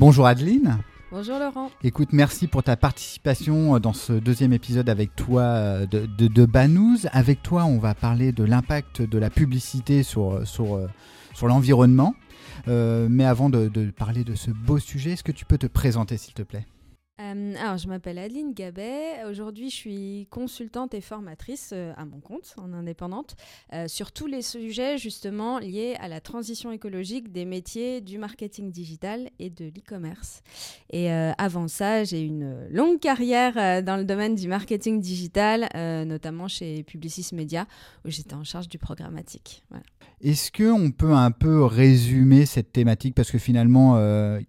Bonjour 0.00 0.26
Adeline. 0.26 0.78
Bonjour 1.12 1.38
Laurent. 1.38 1.70
Écoute, 1.84 2.14
merci 2.14 2.46
pour 2.46 2.62
ta 2.62 2.74
participation 2.74 3.78
dans 3.78 3.92
ce 3.92 4.14
deuxième 4.14 4.54
épisode 4.54 4.88
avec 4.88 5.14
toi 5.14 5.84
de, 5.84 6.06
de, 6.06 6.46
Banous. 6.46 7.00
Avec 7.12 7.42
toi, 7.42 7.66
on 7.66 7.78
va 7.78 7.94
parler 7.94 8.32
de 8.32 8.42
l'impact 8.42 9.02
de 9.02 9.18
la 9.18 9.28
publicité 9.28 10.02
sur, 10.02 10.40
sur, 10.48 10.80
sur 11.34 11.48
l'environnement. 11.48 12.14
Euh, 12.66 13.08
mais 13.10 13.26
avant 13.26 13.50
de, 13.50 13.68
de 13.68 13.90
parler 13.90 14.24
de 14.24 14.34
ce 14.34 14.50
beau 14.50 14.78
sujet, 14.78 15.10
est-ce 15.10 15.22
que 15.22 15.32
tu 15.32 15.44
peux 15.44 15.58
te 15.58 15.66
présenter 15.66 16.16
s'il 16.16 16.32
te 16.32 16.42
plaît? 16.42 16.64
Euh, 17.20 17.54
alors, 17.60 17.76
je 17.76 17.88
m'appelle 17.88 18.18
Adeline 18.18 18.54
Gabet. 18.54 19.24
Aujourd'hui, 19.28 19.70
je 19.70 19.74
suis 19.74 20.26
consultante 20.30 20.94
et 20.94 21.00
formatrice 21.00 21.70
euh, 21.72 21.92
à 21.96 22.04
mon 22.04 22.20
compte, 22.20 22.54
en 22.56 22.72
indépendante, 22.72 23.36
euh, 23.72 23.88
sur 23.88 24.12
tous 24.12 24.26
les 24.26 24.42
sujets 24.42 24.96
justement 24.96 25.58
liés 25.58 25.96
à 26.00 26.08
la 26.08 26.20
transition 26.20 26.72
écologique 26.72 27.30
des 27.32 27.44
métiers 27.44 28.00
du 28.00 28.18
marketing 28.18 28.70
digital 28.70 29.28
et 29.38 29.50
de 29.50 29.66
l'e-commerce. 29.66 30.42
Et 30.90 31.10
avant 31.10 31.68
ça, 31.68 32.04
j'ai 32.04 32.20
une 32.20 32.68
longue 32.70 32.98
carrière 32.98 33.82
dans 33.82 33.96
le 33.96 34.04
domaine 34.04 34.34
du 34.34 34.48
marketing 34.48 35.00
digital, 35.00 35.68
notamment 36.06 36.48
chez 36.48 36.82
Publicis 36.82 37.34
Media, 37.34 37.66
où 38.04 38.10
j'étais 38.10 38.34
en 38.34 38.44
charge 38.44 38.68
du 38.68 38.78
programmatique. 38.78 39.62
Est-ce 40.20 40.50
qu'on 40.52 40.90
peut 40.90 41.12
un 41.12 41.30
peu 41.30 41.64
résumer 41.64 42.46
cette 42.46 42.72
thématique? 42.72 43.14
Parce 43.14 43.30
que 43.30 43.38
finalement, 43.38 43.94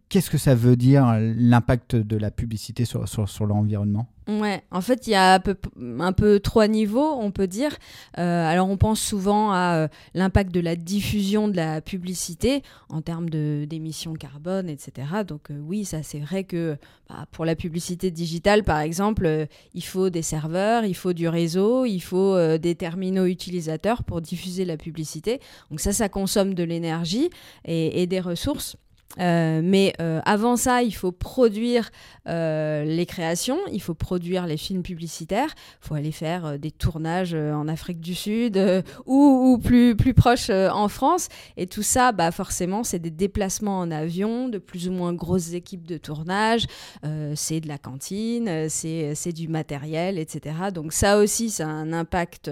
qu'est-ce 0.10 0.30
que 0.30 0.38
ça 0.38 0.56
veut 0.56 0.76
dire 0.76 1.18
l'impact 1.20 1.96
de 1.96 2.18
la 2.18 2.32
publicité? 2.32 2.61
Sur, 2.86 3.28
sur, 3.28 3.46
l'environnement 3.46 4.08
Ouais, 4.28 4.64
en 4.72 4.82
fait, 4.82 5.08
il 5.08 5.12
y 5.12 5.16
a 5.16 5.34
un 5.36 6.14
peu, 6.14 6.40
trois 6.40 6.68
niveaux, 6.68 7.18
on 7.20 7.32
peut 7.32 7.48
dire. 7.48 7.76
Euh, 8.18 8.46
alors, 8.46 8.70
on 8.70 8.78
pense 8.78 9.02
souvent 9.02 9.52
à 9.52 9.76
euh, 9.76 9.88
l'impact 10.14 10.54
de 10.54 10.60
la 10.60 10.76
diffusion 10.76 11.48
de 11.48 11.56
la 11.56 11.82
publicité 11.82 12.62
en 12.90 13.02
termes 13.02 13.30
d'émissions 13.30 14.14
carbone, 14.14 14.70
etc. 14.70 15.08
Donc, 15.28 15.50
euh, 15.50 15.60
oui, 15.60 15.86
ça, 15.86 16.04
c'est 16.04 16.20
vrai 16.20 16.44
que 16.44 16.78
bah, 17.10 17.26
pour 17.32 17.46
la 17.46 17.56
publicité 17.56 18.12
digitale, 18.12 18.64
par 18.64 18.80
exemple, 18.80 19.48
il 19.74 19.84
faut 19.84 20.10
des 20.10 20.22
serveurs, 20.22 20.86
il 20.86 20.96
faut 20.96 21.14
du 21.14 21.28
réseau, 21.28 21.86
il 21.86 22.00
faut 22.00 22.38
des 22.58 22.76
terminaux 22.76 23.26
utilisateurs 23.26 24.04
pour 24.04 24.22
diffuser 24.22 24.66
la 24.66 24.78
publicité. 24.78 25.42
Donc, 25.72 25.80
ça, 25.80 25.94
ça 25.94 26.10
consomme 26.10 26.54
de 26.54 26.64
l'énergie 26.64 27.30
et 27.66 28.06
des 28.08 28.20
ressources. 28.20 28.78
Euh, 29.20 29.62
mais 29.64 29.94
euh, 30.00 30.22
avant 30.26 30.56
ça, 30.56 30.84
il 30.84 30.94
faut 30.94 31.12
produire 31.12 31.90
euh, 32.28 32.84
les 32.84 33.06
créations, 33.06 33.60
il 33.72 33.82
faut 33.82 33.94
produire 33.94 34.46
les 34.46 34.58
films 34.58 34.84
publicitaires, 34.84 35.54
il 35.82 35.88
faut 35.88 35.96
aller 35.96 36.12
faire 36.12 36.58
des 36.60 36.72
tournages 36.72 37.34
en 37.34 37.68
Afrique 37.68 38.00
du 38.00 38.16
Sud 38.16 38.60
ou, 39.06 39.60
plus, 39.64 39.96
proche 40.14 40.50
en 40.50 40.88
France. 40.88 41.30
Et 41.58 41.68
tout 41.68 41.84
ça, 41.84 42.12
bah, 42.12 42.32
forcément, 42.32 42.84
c'est 42.84 43.00
des 43.00 43.12
déplacements 43.12 43.80
en 43.80 43.92
avion, 43.92 44.50
de 44.50 44.58
plus 44.58 44.88
ou 44.88 44.92
moins 44.92 45.14
grosses 45.14 45.54
équipes 45.54 45.88
de 45.88 45.98
tournage, 45.98 46.66
c'est 47.36 47.60
de 47.60 47.68
la 47.68 47.78
cantine, 47.78 48.70
c'est 48.70 49.34
du 49.34 49.48
matériel, 49.48 50.20
etc. 50.20 50.56
Donc 50.74 50.94
ça 50.94 51.18
aussi, 51.18 51.50
ça 51.50 51.68
a 51.68 51.72
un 51.72 51.94
impact 51.94 52.52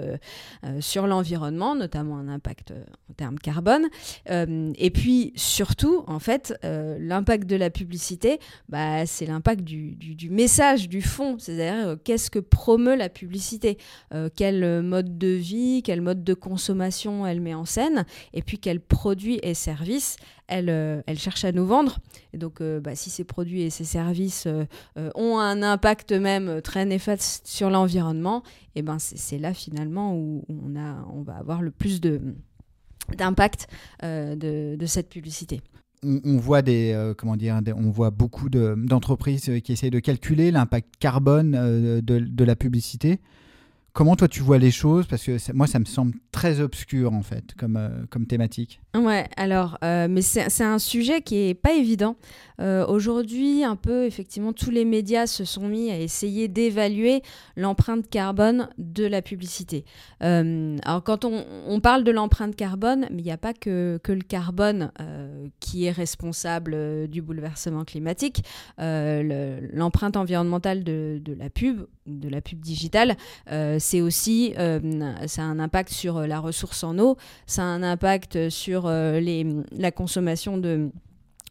sur 0.80 1.06
l'environnement, 1.06 1.74
notamment 1.74 2.18
un 2.18 2.28
impact 2.28 2.72
en 3.10 3.12
termes 3.14 3.38
carbone. 3.38 3.88
et 4.26 4.90
puis 4.90 5.32
surtout, 5.36 6.04
en 6.06 6.18
fait, 6.18 6.49
euh, 6.64 6.96
l'impact 7.00 7.48
de 7.48 7.56
la 7.56 7.70
publicité, 7.70 8.38
bah, 8.68 9.06
c'est 9.06 9.26
l'impact 9.26 9.62
du, 9.62 9.96
message, 10.30 10.88
du 10.88 11.02
fond. 11.02 11.36
C'est-à-dire, 11.38 11.88
euh, 11.88 11.96
qu'est-ce 12.02 12.30
que 12.30 12.38
promeut 12.38 12.96
la 12.96 13.08
publicité 13.08 13.78
euh, 14.14 14.28
Quel 14.34 14.82
mode 14.82 15.18
de 15.18 15.28
vie, 15.28 15.82
quel 15.82 16.00
mode 16.00 16.24
de 16.24 16.34
consommation 16.34 17.26
elle 17.26 17.40
met 17.40 17.54
en 17.54 17.64
scène 17.64 18.04
Et 18.32 18.42
puis, 18.42 18.58
quels 18.58 18.80
produits 18.80 19.40
et 19.42 19.54
services 19.54 20.16
elle, 20.52 21.04
cherche 21.16 21.44
à 21.44 21.52
nous 21.52 21.64
vendre. 21.64 21.98
Et 22.32 22.38
donc, 22.38 22.60
bah, 22.60 22.96
si 22.96 23.08
ces 23.08 23.22
produits 23.22 23.62
et 23.62 23.70
ces 23.70 23.84
services 23.84 24.48
ont 25.14 25.38
un 25.38 25.62
impact 25.62 26.10
même 26.10 26.60
très 26.60 26.84
néfaste 26.84 27.46
sur 27.46 27.70
l'environnement, 27.70 28.42
et 28.74 28.82
ben 28.82 28.98
c'est 28.98 29.38
là 29.38 29.54
finalement 29.54 30.16
où 30.16 30.44
on, 30.48 31.22
va 31.22 31.36
avoir 31.36 31.62
le 31.62 31.70
plus 31.70 32.00
d'impact 32.00 33.68
de, 34.02 34.86
cette 34.86 35.08
publicité 35.08 35.60
on, 36.02 36.36
voit 36.38 36.62
des, 36.62 36.92
euh, 36.94 37.14
comment 37.14 37.36
dire, 37.36 37.60
on 37.76 37.90
voit 37.90 38.10
beaucoup 38.10 38.48
d'entreprises 38.48 39.48
euh, 39.48 39.60
qui 39.60 39.72
essayent 39.72 39.90
de 39.90 39.98
calculer 39.98 40.50
l'impact 40.50 40.94
carbone 40.98 41.54
euh, 41.54 42.00
de, 42.00 42.44
la 42.44 42.56
publicité. 42.56 43.20
Comment 43.92 44.16
toi 44.16 44.28
tu 44.28 44.40
vois 44.40 44.58
les 44.58 44.70
choses? 44.70 45.06
Parce 45.06 45.24
que 45.24 45.52
moi 45.52 45.66
ça 45.66 45.78
me 45.78 45.84
semble 45.84 46.14
très 46.32 46.60
obscur 46.60 47.12
en 47.12 47.22
fait 47.22 47.54
comme, 47.58 47.76
euh, 47.76 47.88
comme 48.08 48.26
thématique. 48.26 48.80
Ouais, 48.96 49.26
alors, 49.36 49.78
euh, 49.84 50.08
mais 50.08 50.22
c'est 50.22 50.64
un 50.64 50.78
sujet 50.78 51.22
qui 51.22 51.36
est 51.48 51.54
pas 51.54 51.72
évident. 51.72 52.16
Euh, 52.60 52.86
aujourd'hui, 52.86 53.64
un 53.64 53.76
peu, 53.76 54.04
effectivement, 54.04 54.52
tous 54.52 54.70
les 54.70 54.84
médias 54.84 55.26
se 55.26 55.44
sont 55.44 55.68
mis 55.68 55.90
à 55.90 55.98
essayer 55.98 56.48
d'évaluer 56.48 57.22
l'empreinte 57.56 58.08
carbone 58.10 58.68
de 58.78 59.06
la 59.06 59.22
publicité. 59.22 59.84
alors, 60.20 61.02
quand 61.04 61.24
on, 61.24 61.44
on, 61.66 61.80
parle 61.80 62.04
de 62.04 62.10
l'empreinte 62.10 62.56
carbone, 62.56 63.06
mais 63.10 63.22
il 63.22 63.24
n'y 63.24 63.30
a 63.30 63.38
pas 63.38 63.54
que, 63.54 63.98
que 64.02 64.12
le 64.12 64.22
carbone 64.22 64.92
qui 65.60 65.86
est 65.86 65.90
responsable 65.90 67.08
du 67.08 67.22
bouleversement 67.22 67.84
climatique. 67.84 68.44
l'empreinte 68.78 70.16
environnementale 70.16 70.84
de, 70.84 71.20
de, 71.24 71.32
la 71.32 71.48
pub, 71.48 71.86
de 72.06 72.28
la 72.28 72.42
pub 72.42 72.60
digitale, 72.60 73.16
c'est 73.80 74.00
aussi, 74.00 74.54
ça 75.26 75.42
a 75.42 75.44
un 75.44 75.58
impact 75.58 75.90
sur 75.90 76.20
la 76.20 76.38
ressource 76.38 76.84
en 76.84 76.98
eau, 76.98 77.16
ça 77.46 77.62
a 77.62 77.66
un 77.66 77.82
impact 77.82 78.50
sur 78.50 78.86
euh, 78.86 79.20
les, 79.20 79.46
la 79.72 79.90
consommation 79.90 80.58
de 80.58 80.90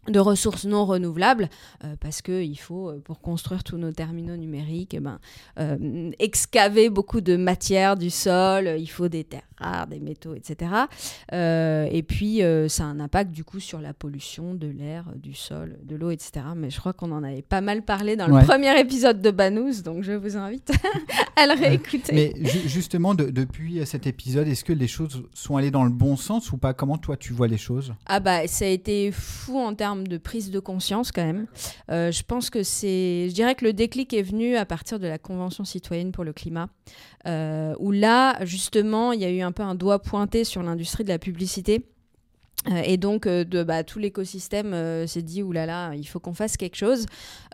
de 0.10 0.20
ressources 0.20 0.66
non 0.66 0.86
renouvelables, 0.86 1.50
euh, 1.84 1.96
parce 2.00 2.22
qu'il 2.22 2.60
faut, 2.60 2.90
euh, 2.90 3.02
pour 3.04 3.22
construire 3.22 3.64
tous 3.64 3.78
nos 3.78 3.92
terminaux 3.92 4.36
numériques, 4.36 4.94
eh 4.94 5.00
ben, 5.00 5.20
euh, 5.60 6.12
excaver 6.20 6.90
beaucoup 6.90 7.22
de 7.22 7.36
matière 7.36 7.96
du 7.96 8.10
sol, 8.10 8.76
il 8.78 8.88
faut 8.88 9.08
des 9.08 9.24
terres 9.24 9.42
rares, 9.58 9.88
des 9.88 10.00
métaux, 10.00 10.36
etc. 10.36 10.72
et 11.34 12.04
puis, 12.08 12.42
ça 12.70 12.84
a 12.84 12.88
un 12.88 13.02
impact 13.02 13.32
du 13.32 13.44
coup 13.44 13.60
sur 13.60 13.82
la 13.82 13.94
pollution 13.94 14.54
de 14.54 14.68
l'air, 14.68 15.04
du 15.18 15.34
sol, 15.34 15.78
de 15.84 15.98
l'eau, 15.98 16.12
etc. 16.12 16.46
Mais 16.56 16.70
je 16.70 16.80
crois 16.80 16.94
qu'on 16.94 17.12
en 17.12 17.24
avait 17.24 17.42
pas 17.42 17.60
mal 17.60 17.82
parlé 17.82 18.16
dans 18.16 18.28
le 18.28 18.46
premier 18.46 18.80
épisode 18.80 19.22
de 19.22 19.32
Banous, 19.32 19.82
donc 19.84 20.04
je 20.04 20.14
vous 20.14 20.38
invite 20.38 20.72
à 21.36 21.46
le 21.46 21.60
réécouter. 21.60 22.14
Mais 22.14 22.34
justement, 22.68 23.16
depuis 23.16 23.86
cet 23.86 24.08
épisode, 24.08 24.48
est-ce 24.48 24.64
que 24.64 24.72
les 24.72 24.88
choses 24.88 25.24
sont 25.34 25.58
allées 25.58 25.72
dans 25.72 25.84
le 25.84 25.90
bon 25.90 26.16
sens 26.16 26.54
ou 26.54 26.58
pas? 26.58 26.74
Comment 26.74 26.98
toi 26.98 27.18
tu 27.18 27.34
vois 27.34 27.48
les 27.48 27.58
choses? 27.58 27.94
Ah 28.06 28.22
bah, 28.22 28.48
ça 28.48 28.64
a 28.64 28.70
été 28.70 29.12
fou 29.12 29.58
en 29.58 29.76
termes 29.76 29.99
de 30.08 30.18
prise 30.18 30.52
de 30.52 30.60
conscience 30.60 31.12
quand 31.12 31.26
même. 31.26 31.48
Euh, 31.92 32.12
je 32.12 32.24
pense 32.24 32.50
que 32.50 32.64
c'est, 32.64 33.28
je 33.30 33.34
dirais 33.34 33.56
que 33.56 33.66
le 33.66 33.74
déclic 33.74 34.14
est 34.14 34.22
venu 34.22 34.56
à 34.56 34.66
partir 34.66 35.00
de 35.00 35.08
la 35.08 35.18
Convention 35.18 35.66
citoyenne 35.66 36.12
pour 36.12 36.24
le 36.24 36.34
climat, 36.34 36.70
euh, 37.28 37.76
où 37.80 37.92
là 37.92 38.44
justement 38.46 39.12
il 39.12 39.22
y 39.22 39.26
a 39.26 39.30
eu 39.30 39.42
un 39.42 39.52
peu 39.52 39.64
un 39.64 39.76
doigt 39.76 40.00
pointé 40.00 40.44
sur 40.44 40.64
l'industrie 40.64 41.04
de 41.04 41.10
la 41.10 41.20
publicité 41.20 41.86
euh, 42.70 42.82
et 42.84 42.98
donc, 42.98 43.26
de, 43.26 43.64
bah, 43.64 43.86
tout 43.86 44.00
l'écosystème 44.00 45.08
s'est 45.08 45.22
dit, 45.22 45.42
oulala, 45.44 45.94
il 45.96 46.06
faut 46.06 46.20
qu'on 46.20 46.34
fasse 46.34 46.58
quelque 46.58 46.76
chose. 46.76 47.06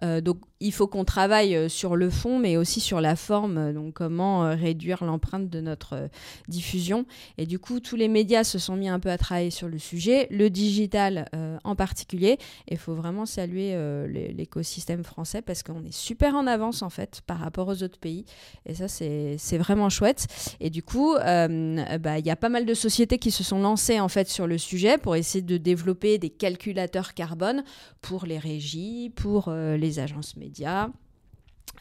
donc, 0.01 0.39
il 0.65 0.71
faut 0.71 0.87
qu'on 0.87 1.05
travaille 1.05 1.69
sur 1.69 1.95
le 1.95 2.09
fond, 2.09 2.39
mais 2.39 2.57
aussi 2.57 2.79
sur 2.79 3.01
la 3.01 3.15
forme. 3.15 3.73
Donc, 3.73 3.93
comment 3.93 4.55
réduire 4.55 5.03
l'empreinte 5.03 5.49
de 5.49 5.61
notre 5.61 6.09
diffusion. 6.47 7.05
Et 7.37 7.45
du 7.45 7.59
coup, 7.59 7.79
tous 7.79 7.95
les 7.95 8.07
médias 8.07 8.43
se 8.43 8.59
sont 8.59 8.75
mis 8.75 8.89
un 8.89 8.99
peu 8.99 9.09
à 9.09 9.17
travailler 9.17 9.51
sur 9.51 9.67
le 9.67 9.77
sujet, 9.77 10.27
le 10.31 10.49
digital 10.49 11.29
en 11.63 11.75
particulier. 11.75 12.37
Et 12.67 12.73
il 12.73 12.77
faut 12.77 12.95
vraiment 12.95 13.25
saluer 13.25 13.75
l'écosystème 14.07 15.03
français 15.03 15.41
parce 15.41 15.63
qu'on 15.63 15.83
est 15.83 15.93
super 15.93 16.35
en 16.35 16.47
avance, 16.47 16.81
en 16.81 16.89
fait, 16.89 17.21
par 17.25 17.39
rapport 17.39 17.67
aux 17.67 17.83
autres 17.83 17.99
pays. 17.99 18.25
Et 18.65 18.73
ça, 18.73 18.87
c'est 18.87 19.57
vraiment 19.57 19.89
chouette. 19.89 20.27
Et 20.59 20.69
du 20.69 20.83
coup, 20.83 21.15
bah, 21.15 22.19
il 22.19 22.25
y 22.25 22.31
a 22.31 22.35
pas 22.35 22.49
mal 22.49 22.65
de 22.65 22.73
sociétés 22.73 23.19
qui 23.19 23.31
se 23.31 23.43
sont 23.43 23.59
lancées, 23.59 23.99
en 23.99 24.09
fait, 24.09 24.27
sur 24.27 24.47
le 24.47 24.57
sujet 24.57 24.97
pour 24.97 25.15
essayer 25.15 25.41
de 25.41 25.57
développer 25.57 26.17
des 26.17 26.29
calculateurs 26.29 27.13
carbone 27.13 27.63
pour 28.01 28.25
les 28.25 28.37
régies, 28.37 29.11
pour 29.15 29.47
euh, 29.47 29.77
les 29.77 29.99
agences 29.99 30.35
médias. 30.35 30.54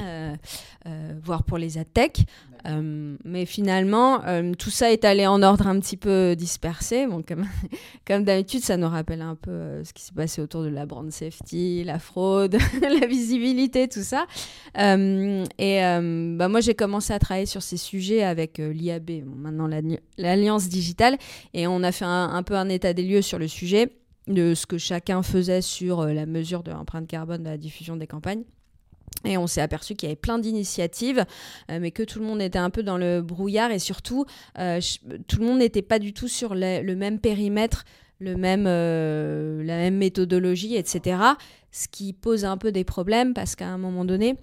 Euh, 0.00 0.35
euh, 0.87 1.12
voire 1.23 1.44
pour 1.44 1.56
les 1.56 1.79
AdTech. 1.79 2.25
mais 3.25 3.47
finalement, 3.47 4.23
tout 4.59 4.71
ça 4.71 4.91
est 4.91 5.05
allé 5.05 5.26
en 5.26 5.43
ordre 5.43 5.69
un 5.69 5.79
petit 5.79 5.97
peu 5.97 6.35
dispersé. 6.35 7.06
Bon, 7.06 7.23
comme, 7.23 7.47
comme 8.06 8.25
d'habitude, 8.25 8.62
ça 8.62 8.76
nous 8.76 8.88
rappelle 8.88 9.23
un 9.23 9.37
peu 9.37 9.85
ce 9.85 9.93
qui 9.93 10.03
s'est 10.03 10.15
passé 10.15 10.43
autour 10.43 10.62
de 10.62 10.69
la 10.69 10.85
brand 10.85 11.11
safety, 11.12 11.85
la 11.85 11.99
fraude, 11.99 12.56
la 13.00 13.06
visibilité, 13.06 13.87
tout 13.87 14.03
ça. 14.03 14.26
et 14.76 15.81
bah, 16.37 16.49
moi, 16.49 16.61
j'ai 16.61 16.75
commencé 16.75 17.12
à 17.12 17.19
travailler 17.19 17.47
sur 17.47 17.62
ces 17.62 17.76
sujets 17.76 18.25
avec 18.25 18.59
l'IAB, 18.59 19.25
maintenant 19.25 19.69
l'Alliance 20.19 20.69
Digitale, 20.69 21.19
et 21.53 21.67
on 21.67 21.82
a 21.82 21.93
fait 21.93 22.06
un, 22.06 22.31
un, 22.35 22.43
peu 22.43 22.56
un 22.56 22.69
état 22.69 22.94
des 22.94 23.05
lieux 23.05 23.23
sur 23.23 23.38
le 23.38 23.47
sujet 23.47 23.93
de 24.26 24.55
ce 24.55 24.67
que 24.67 24.79
chacun 24.79 25.23
faisait 25.23 25.62
sur 25.62 26.05
la 26.06 26.26
mesure 26.26 26.62
de 26.62 26.73
l'empreinte 26.73 27.06
carbone 27.06 27.44
de 27.44 27.50
la 27.50 27.59
diffusion 27.59 27.97
des 27.97 28.06
campagnes. 28.06 28.43
Et 29.25 29.39
on 29.39 29.47
s'est 29.47 29.62
aperçu 29.62 29.95
qu'il 29.95 30.09
y 30.09 30.12
avait 30.12 30.17
plein 30.17 30.39
d'initiatives, 30.39 31.25
euh, 31.71 31.79
mais 31.81 31.91
que 31.91 32.03
tout 32.03 32.19
le 32.19 32.27
monde 32.27 32.43
était 32.43 32.59
un 32.59 32.71
peu 32.71 32.83
dans 32.83 32.99
le 32.99 33.23
brouillard 33.23 33.71
et 33.71 33.79
surtout, 33.79 34.27
euh, 34.59 34.81
tout 35.27 35.39
le 35.39 35.47
monde 35.47 35.59
n'était 35.59 35.83
pas 35.83 35.99
du 35.99 36.12
tout 36.12 36.29
sur 36.29 36.55
le 36.55 36.95
même 36.95 37.19
périmètre 37.19 37.85
le 38.21 38.37
même, 38.37 38.65
la 38.65 39.77
même 39.77 39.97
méthodologie, 39.97 40.77
etc. 40.77 41.19
Ce 41.73 41.89
qui 41.89 42.12
pose 42.12 42.45
un 42.45 42.56
peu 42.56 42.71
des 42.71 42.85
problèmes 42.85 43.35
parce 43.35 43.56
qu'à 43.56 43.67
un 43.67 43.77
moment 43.77 44.05
donné, 44.05 44.37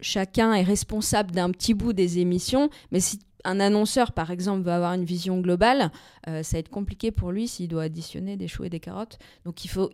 chacun 0.00 0.54
est 0.54 0.62
responsable 0.62 1.32
d'un 1.32 1.50
petit 1.50 1.74
bout 1.74 1.92
des 1.92 2.18
émissions, 2.18 2.70
mais 2.90 2.98
si 2.98 3.20
un 3.44 3.60
annonceur, 3.60 4.12
par 4.12 4.30
exemple, 4.30 4.64
veut 4.64 4.72
avoir 4.72 4.92
une 4.94 5.04
vision 5.04 5.40
globale, 5.40 5.90
euh, 6.28 6.42
ça 6.42 6.56
va 6.56 6.60
être 6.60 6.68
compliqué 6.68 7.10
pour 7.10 7.32
lui 7.32 7.48
s'il 7.48 7.68
doit 7.68 7.84
additionner 7.84 8.36
des 8.36 8.48
choux 8.48 8.64
et 8.64 8.70
des 8.70 8.80
carottes. 8.80 9.18
Donc, 9.44 9.64
il 9.64 9.68
faut, 9.68 9.90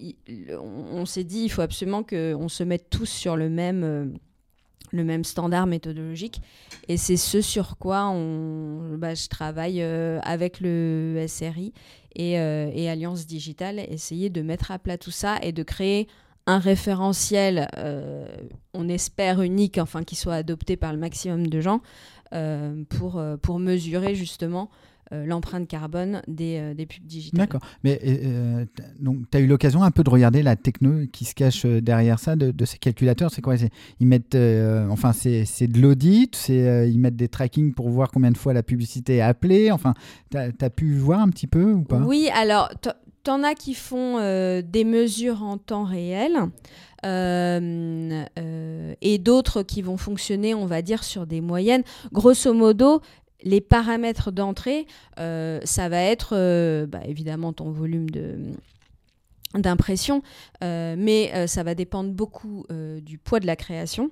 on, 0.51 1.07
s'est 1.07 1.25
dit, 1.25 1.45
il 1.45 1.49
faut 1.49 1.63
absolument 1.63 2.03
qu'on 2.03 2.49
se 2.49 2.65
mette 2.65 2.91
tous 2.91 3.07
sur 3.07 3.37
le 3.37 3.49
même, 3.49 3.85
euh, 3.85 4.07
le 4.93 5.05
même 5.05 5.25
standard 5.25 5.67
méthodologique. 5.67 6.41
Et 6.89 6.97
c'est 6.97 7.17
ce 7.17 7.41
sur 7.41 7.79
quoi 7.79 8.09
on, 8.09 8.97
bah, 8.99 9.15
je 9.15 9.29
travaille 9.29 9.83
euh, 9.83 10.19
avec 10.23 10.61
le 10.61 11.25
SRI 11.29 11.73
et, 12.15 12.39
Alliance 12.89 13.27
Digitale, 13.27 13.81
essayer 13.91 14.31
de 14.31 14.43
mettre 14.43 14.71
à 14.71 14.79
plat 14.79 14.97
tout 14.97 15.11
ça 15.11 15.39
et 15.43 15.53
de 15.53 15.63
créer 15.63 16.09
un 16.47 16.59
référentiel, 16.61 17.69
on 18.73 18.89
espère 18.89 19.43
unique, 19.43 19.79
enfin, 19.79 20.05
qui 20.05 20.15
soit 20.15 20.35
adopté 20.35 20.77
par 20.77 20.93
le 20.93 20.99
maximum 20.99 21.49
de 21.49 21.61
gens, 21.61 21.83
pour, 22.89 23.19
euh, 23.19 23.37
pour 23.37 23.59
mesurer 23.59 24.15
justement 24.15 24.71
euh, 25.13 25.25
l'empreinte 25.25 25.69
carbone 25.69 26.23
des, 26.27 26.75
des, 26.75 26.85
pubs 26.85 27.05
digitales. 27.05 27.47
D'accord. 27.47 27.61
Mais 27.85 28.01
donc, 28.99 29.19
tu 29.31 29.39
as 29.39 29.41
eu 29.41 29.47
l'occasion 29.47 29.85
un 29.85 29.93
peu 29.93 30.03
de 30.03 30.11
regarder 30.11 30.43
la 30.43 30.57
techno 30.57 31.07
qui 31.13 31.25
se 31.25 31.35
cache 31.35 31.65
derrière 31.65 32.19
ça, 32.19 32.35
de, 32.35 32.65
ces 32.65 32.79
calculateurs? 32.79 33.31
C'est 33.31 33.43
quoi? 33.43 33.55
Ils 34.01 34.07
mettent, 34.07 34.37
enfin, 34.91 35.13
c'est 35.13 35.69
de 35.69 35.81
l'audit, 35.81 36.49
ils 36.49 36.99
mettent 36.99 37.17
des 37.17 37.29
tracking 37.29 37.73
pour 37.73 37.89
voir 37.89 38.11
combien 38.11 38.33
de 38.33 38.37
fois 38.37 38.53
la 38.53 38.65
publicité 38.65 39.17
est 39.17 39.21
appelée? 39.21 39.71
Enfin, 39.71 39.95
tu 40.31 40.39
as, 40.39 40.71
pu 40.71 40.97
voir 40.97 41.21
un 41.21 41.29
petit 41.29 41.47
peu 41.47 41.73
ou 41.73 41.83
pas? 41.83 41.99
Oui, 41.99 42.29
alors, 42.35 42.71
tu 43.27 43.31
en 43.31 43.43
as 43.43 43.55
qui 43.55 43.75
font 43.75 44.17
des 44.63 44.85
mesures 44.85 45.43
en 45.43 45.59
temps 45.59 45.85
réel. 45.85 46.49
Euh, 47.05 48.25
euh, 48.39 48.95
et 49.01 49.19
d'autres 49.19 49.63
qui 49.63 49.83
vont 49.83 49.97
fonctionner, 49.97 50.55
on 50.55 50.67
va 50.67 50.83
dire, 50.83 51.05
sur 51.05 51.27
des 51.27 51.41
moyennes. 51.41 51.83
Grosso 52.13 52.53
modo, 52.53 53.01
les 53.43 53.61
paramètres 53.61 54.33
d'entrée, 54.33 54.87
euh, 55.21 55.61
ça 55.65 55.89
va 55.89 56.03
être 56.03 56.35
bah, 56.87 57.01
évidemment 57.07 57.53
ton 57.53 57.71
volume 57.71 58.11
de 58.11 58.37
d'impression, 59.55 60.23
mais 60.61 61.47
ça 61.47 61.63
va 61.63 61.75
dépendre 61.75 62.11
beaucoup 62.11 62.67
du 63.01 63.17
poids 63.17 63.41
de 63.41 63.47
la 63.47 63.57
création, 63.57 64.11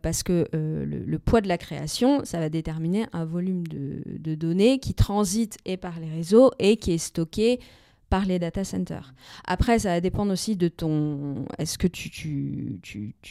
parce 0.00 0.22
que 0.22 0.48
le, 0.52 1.18
poids 1.18 1.42
de 1.42 1.48
la 1.48 1.58
création, 1.58 2.24
ça 2.24 2.38
va 2.38 2.48
déterminer 2.48 3.04
un 3.12 3.26
volume 3.26 3.66
de, 3.66 4.34
données 4.34 4.78
qui 4.78 4.94
transite 4.94 5.58
et 5.66 5.76
par 5.76 6.00
les 6.00 6.08
réseaux 6.08 6.52
et 6.58 6.76
qui 6.76 6.92
est 6.92 6.98
stocké 6.98 7.60
par 8.10 8.26
les 8.26 8.38
data 8.38 8.64
centers. 8.64 9.14
Après, 9.46 9.78
ça 9.78 9.90
va 9.90 10.00
dépendre 10.00 10.32
aussi 10.32 10.56
de 10.56 10.68
ton... 10.68 11.46
Est-ce 11.58 11.78
que 11.78 11.86
tu, 11.86 12.80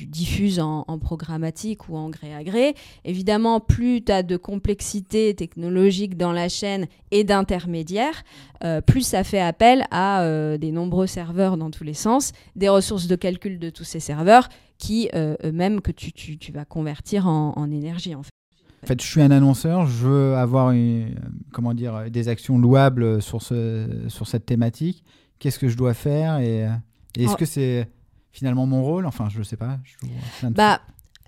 diffuses 0.08 0.60
en, 0.60 0.84
programmatique 1.00 1.90
ou 1.90 1.98
en 1.98 2.10
gré 2.10 2.34
à 2.34 2.44
gré 2.44 2.74
Évidemment, 3.04 3.60
plus 3.60 4.02
tu 4.02 4.12
as 4.12 4.24
de 4.24 4.38
complexité 4.38 5.36
technologique 5.36 6.18
dans 6.18 6.32
la 6.32 6.50
chaîne 6.50 6.88
et 7.12 7.24
d'intermédiaires, 7.24 8.24
euh, 8.64 8.82
plus 8.82 9.02
ça 9.02 9.24
fait 9.24 9.42
appel 9.42 9.86
à 9.92 10.24
euh, 10.24 10.58
des 10.58 10.72
nombreux 10.72 11.08
serveurs 11.08 11.58
dans 11.58 11.70
tous 11.70 11.84
les 11.84 11.94
sens, 11.94 12.32
des 12.56 12.70
ressources 12.70 13.08
de 13.08 13.16
calcul 13.16 13.60
de 13.60 13.70
tous 13.70 13.84
ces 13.84 14.00
serveurs 14.00 14.48
qui, 14.78 15.10
euh, 15.14 15.36
eux-mêmes, 15.44 15.82
que 15.82 15.92
tu, 15.92 16.52
vas 16.54 16.66
convertir 16.66 17.28
en, 17.28 17.54
en 17.58 17.70
énergie, 17.70 18.16
en. 18.16 18.22
En 18.84 18.88
fait, 18.88 19.02
je 19.02 19.08
suis 19.08 19.22
un 19.22 19.32
annonceur, 19.32 19.88
je 19.88 20.08
veux 20.08 20.36
avoir 20.36 20.74
comment 21.52 21.74
dire, 21.74 22.10
des 22.10 22.30
actions 22.30 22.58
louables 22.58 23.22
sur, 23.22 23.42
ce, 23.42 24.06
sur 24.08 24.28
cette 24.28 24.46
thématique. 24.46 25.04
Qu'est-ce 25.38 25.60
que 25.60 25.68
je 25.68 25.78
dois 25.78 25.94
faire 25.94 26.40
Et, 26.40 26.68
est-ce 27.18 27.34
oh. 27.34 27.36
que 27.36 27.46
c'est 27.46 27.90
finalement 28.32 28.66
mon 28.66 28.84
rôle? 28.84 29.06
Enfin, 29.06 29.28
je 29.30 29.40
ne 29.40 29.44
sais 29.44 29.58
pas. 29.58 29.80
bah, 30.44 30.82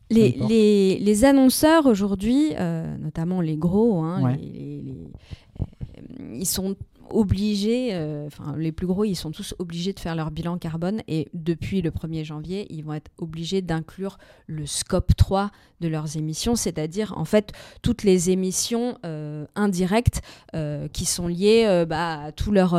les, 0.10 0.38
les, 0.48 1.00
les, 1.00 1.26
annonceurs 1.26 1.86
aujourd'hui, 1.86 2.54
euh, 2.58 2.98
notamment 2.98 3.42
les 3.42 3.58
gros, 3.58 4.02
hein, 4.02 4.38
ils 4.40 6.46
sont 6.46 6.76
obligés, 7.14 7.90
euh, 7.94 8.28
enfin 8.28 8.56
les 8.58 8.72
plus 8.72 8.88
gros, 8.88 9.04
ils 9.04 9.16
sont 9.16 9.32
tous 9.32 9.54
obligés 9.60 9.94
de 9.94 10.00
faire 10.00 10.16
leur 10.16 10.32
bilan 10.32 10.58
carbone 10.58 11.02
et 11.08 11.28
depuis 11.34 11.82
le 11.82 11.92
1er 11.92 12.24
janvier, 12.24 12.68
ils 12.70 12.84
vont 12.84 12.94
être 12.94 13.12
obligés 13.18 13.62
d'inclure 13.62 14.18
le 14.48 14.66
scope 14.66 15.16
3 15.16 15.52
de 15.80 15.88
leurs 15.88 16.18
émissions, 16.18 16.56
c'est-à-dire 16.56 17.14
en 17.18 17.26
fait 17.26 17.52
toutes 17.82 18.04
les 18.04 18.30
émissions 18.30 18.98
euh, 19.06 19.46
indirectes 19.56 20.22
euh, 20.56 20.88
qui 20.88 21.06
sont 21.06 21.28
liées 21.28 21.86
bah, 21.88 22.26
à 22.26 22.32
tous 22.32 22.52
leurs, 22.52 22.78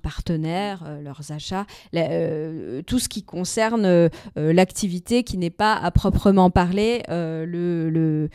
partenaires, 0.00 0.84
leurs 1.02 1.32
achats, 1.32 1.66
tout 1.92 2.98
ce 2.98 3.08
qui 3.08 3.22
concerne 3.22 4.10
l'activité 4.36 5.24
qui 5.24 5.38
n'est 5.38 5.50
pas 5.50 5.74
à 5.74 5.90
proprement 5.90 6.50
parler 6.50 7.02
le, 7.08 7.88
le 7.90 8.28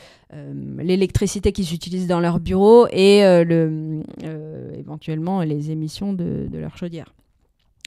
l'électricité 0.77 1.51
qu'ils 1.51 1.73
utilisent 1.73 2.07
dans 2.07 2.19
leur 2.19 2.39
bureau 2.39 2.87
et 2.91 3.21
le, 3.43 4.01
éventuellement 4.77 5.41
les 5.41 5.71
émissions 5.71 6.13
de, 6.13 6.47
leur 6.53 6.77
chaudière. 6.77 7.13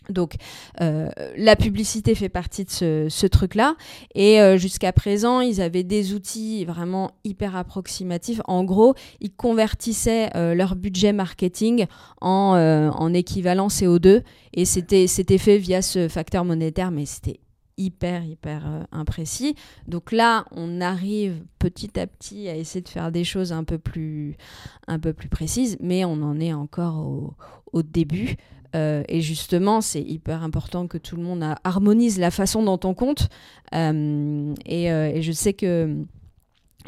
Donc 0.09 0.35
euh, 0.81 1.11
la 1.37 1.57
publicité 1.57 2.15
fait 2.15 2.29
partie 2.29 2.65
de 2.65 3.07
ce, 3.09 3.27
truc-là. 3.27 3.77
Et 4.15 4.41
euh, 4.41 4.57
jusqu'à 4.57 4.93
présent, 4.93 5.41
ils 5.41 5.61
avaient 5.61 5.85
des 5.85 6.15
outils 6.15 6.65
vraiment 6.65 7.13
hyper 7.25 7.57
approximatifs. 7.57 8.41
En 8.47 8.65
gros, 8.65 8.95
ils 9.21 9.33
convertissaient 9.33 10.31
euh, 10.37 10.55
leur 10.55 10.77
budget 10.77 11.13
marketing 11.13 11.87
en, 12.21 12.91
en 12.95 13.15
équivalent 13.15 13.69
CO2. 13.69 14.23
Et 14.55 14.65
c'était 14.65 15.39
fait 15.39 15.59
via 15.59 15.83
ce 15.83 16.09
facteur 16.09 16.45
monétaire, 16.45 16.91
mais 16.91 17.07
c'était 17.07 17.41
hyper 17.85 18.25
hyper 18.25 18.87
imprécis. 18.93 19.55
Donc 19.87 20.13
là, 20.13 20.45
on 20.51 20.81
arrive 20.81 21.43
petit 21.59 21.99
à 21.99 22.07
petit 22.07 22.49
à 22.49 22.57
essayer 22.57 22.83
de 22.83 22.89
faire 22.89 23.13
des 23.13 23.25
choses 23.25 23.53
un 23.53 23.65
peu 23.65 23.79
plus 23.79 24.37
un 24.87 24.99
peu 24.99 25.13
plus 25.13 25.29
précises, 25.29 25.77
mais 25.81 26.05
on 26.05 26.23
en 26.23 26.41
est 26.41 26.53
encore 26.53 27.07
au, 27.07 27.35
au 27.73 27.83
début. 27.83 28.37
Euh, 28.75 29.03
et 29.09 29.21
justement, 29.21 29.81
c'est 29.81 30.01
hyper 30.01 30.43
important 30.43 30.87
que 30.87 30.99
tout 30.99 31.17
le 31.17 31.23
monde 31.23 31.45
harmonise 31.65 32.19
la 32.19 32.31
façon 32.31 32.63
dont 32.63 32.81
on 32.85 32.95
compte. 32.95 33.29
Euh, 33.75 34.55
euh, 34.71 35.13
et, 35.15 35.23
je 35.23 35.33
sais 35.33 35.53
que, 35.53 35.97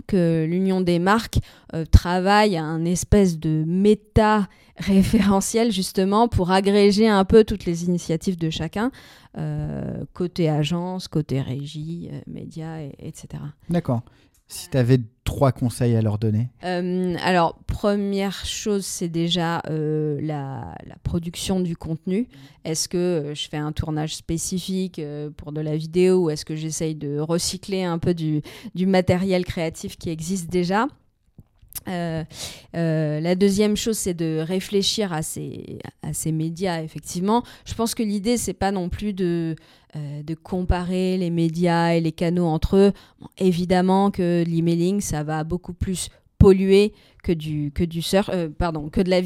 que 0.07 0.47
l'Union 0.49 0.81
des 0.81 0.99
marques 0.99 1.39
travaille 1.91 2.57
à 2.57 2.65
un 2.65 2.85
espèce 2.85 3.39
de 3.39 3.65
méta 3.67 4.49
référentiel 4.77 5.73
justement 5.73 6.29
pour 6.29 6.51
agréger 6.51 7.09
un 7.09 7.25
peu 7.25 7.45
toutes 7.45 7.65
les 7.65 7.85
initiatives 7.85 8.37
de 8.37 8.51
chacun, 8.51 8.91
côté 10.13 10.49
agence, 10.49 11.09
côté 11.09 11.41
régie, 11.41 12.11
médias, 12.27 12.81
etc. 12.99 13.43
D'accord. 13.69 14.03
Si 14.47 14.69
tu 14.69 14.77
avais 14.77 14.99
trois 15.25 15.53
conseils 15.53 15.97
à 15.97 16.03
leur 16.03 16.19
donner 16.19 16.51
euh, 16.65 17.17
Alors, 17.23 17.59
première 17.67 18.45
chose, 18.45 18.85
c'est 18.85 19.09
déjà 19.09 19.63
euh, 19.71 20.21
la, 20.21 20.75
production 21.03 21.61
du 21.61 21.77
contenu. 21.77 22.29
Est-ce 22.65 22.89
que 22.89 22.99
euh, 22.99 23.35
je 23.35 23.49
fais 23.49 23.57
un 23.57 23.73
tournage 23.73 24.15
spécifique 24.15 25.01
pour 25.39 25.53
de 25.53 25.61
la 25.61 25.77
vidéo 25.77 26.25
ou 26.25 26.31
est-ce 26.31 26.45
que 26.45 26.57
j'essaye 26.57 26.95
de 26.95 27.19
recycler 27.19 27.85
un 27.85 27.99
peu 27.99 28.15
du 28.15 28.43
matériel 28.77 29.45
créatif 29.45 29.97
qui 29.97 30.11
existe 30.11 30.51
déjà? 30.51 30.89
Euh, 31.89 32.25
euh, 32.77 33.21
la 33.21 33.35
deuxième 33.35 33.77
chose, 33.77 33.99
c'est 33.99 34.15
de 34.15 34.39
réfléchir 34.41 35.13
à 35.13 35.23
ces, 35.23 35.79
médias, 36.33 36.83
effectivement. 36.83 37.43
Je 37.65 37.75
pense 37.75 37.95
que 37.95 38.03
l'idée, 38.03 38.37
c'est 38.37 38.55
pas 38.55 38.73
non 38.73 38.89
plus 38.89 39.13
de, 39.13 39.57
euh, 39.97 40.23
de 40.23 40.35
comparer 40.35 41.17
les 41.19 41.31
médias 41.31 41.91
et 41.95 42.01
les 42.01 42.13
canaux 42.13 42.47
entre 42.47 42.77
eux. 42.77 42.93
évidemment 43.39 44.11
que 44.11 44.45
l'emailing, 44.47 45.01
ça 45.01 45.23
va 45.23 45.45
beaucoup 45.45 45.75
plus 45.75 46.09
polluer 46.45 46.93
que 47.23 47.33
du 47.33 47.73
que 47.75 47.83
du 47.83 48.03
search 48.03 48.29
euh, 48.29 48.51
pardon 48.51 48.91
que 48.91 49.01
de 49.01 49.09
la 49.09 49.21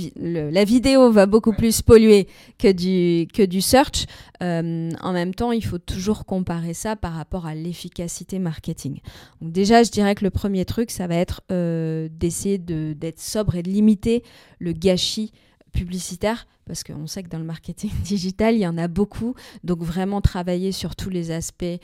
la 0.51 0.65
vidéo 0.65 1.11
va 1.11 1.27
beaucoup 1.27 1.53
plus 1.53 1.83
polluer 1.83 2.29
que 2.59 2.71
du 2.71 3.27
que 3.27 3.43
du 3.43 3.61
search. 3.61 4.07
Euh, 4.41 4.91
en 5.03 5.13
même 5.13 5.35
temps 5.35 5.51
il 5.51 5.65
faut 5.65 5.79
toujours 5.79 6.25
comparer 6.25 6.75
ça 6.75 6.95
par 6.95 7.15
rapport 7.15 7.47
à 7.47 7.57
l'efficacité 7.57 8.39
marketing. 8.39 9.01
Donc 9.41 9.51
déjà 9.51 9.83
je 9.83 9.91
dirais 9.91 10.15
que 10.15 10.25
le 10.25 10.31
premier 10.31 10.65
truc 10.65 10.93
ça 10.93 11.09
va 11.09 11.17
être 11.17 11.43
euh, 11.51 12.09
d'essayer 12.13 12.59
de 12.59 12.93
d'être 12.93 13.21
sobre 13.21 13.57
et 13.57 13.65
de 13.65 13.71
limiter 13.71 14.23
le 14.61 14.73
gâchis 14.73 15.33
publicitaire 15.73 16.47
parce 16.67 16.85
qu'on 16.85 17.09
sait 17.09 17.25
que 17.25 17.29
dans 17.29 17.41
le 17.41 17.45
marketing 17.45 17.91
digital 18.05 18.55
il 18.55 18.61
y 18.61 18.67
en 18.67 18.79
a 18.79 18.87
beaucoup. 18.87 19.35
Donc 19.65 19.83
vraiment 19.83 20.21
travailler 20.21 20.71
sur 20.71 20.95
tous 20.95 21.11
les 21.11 21.33
aspects 21.33 21.81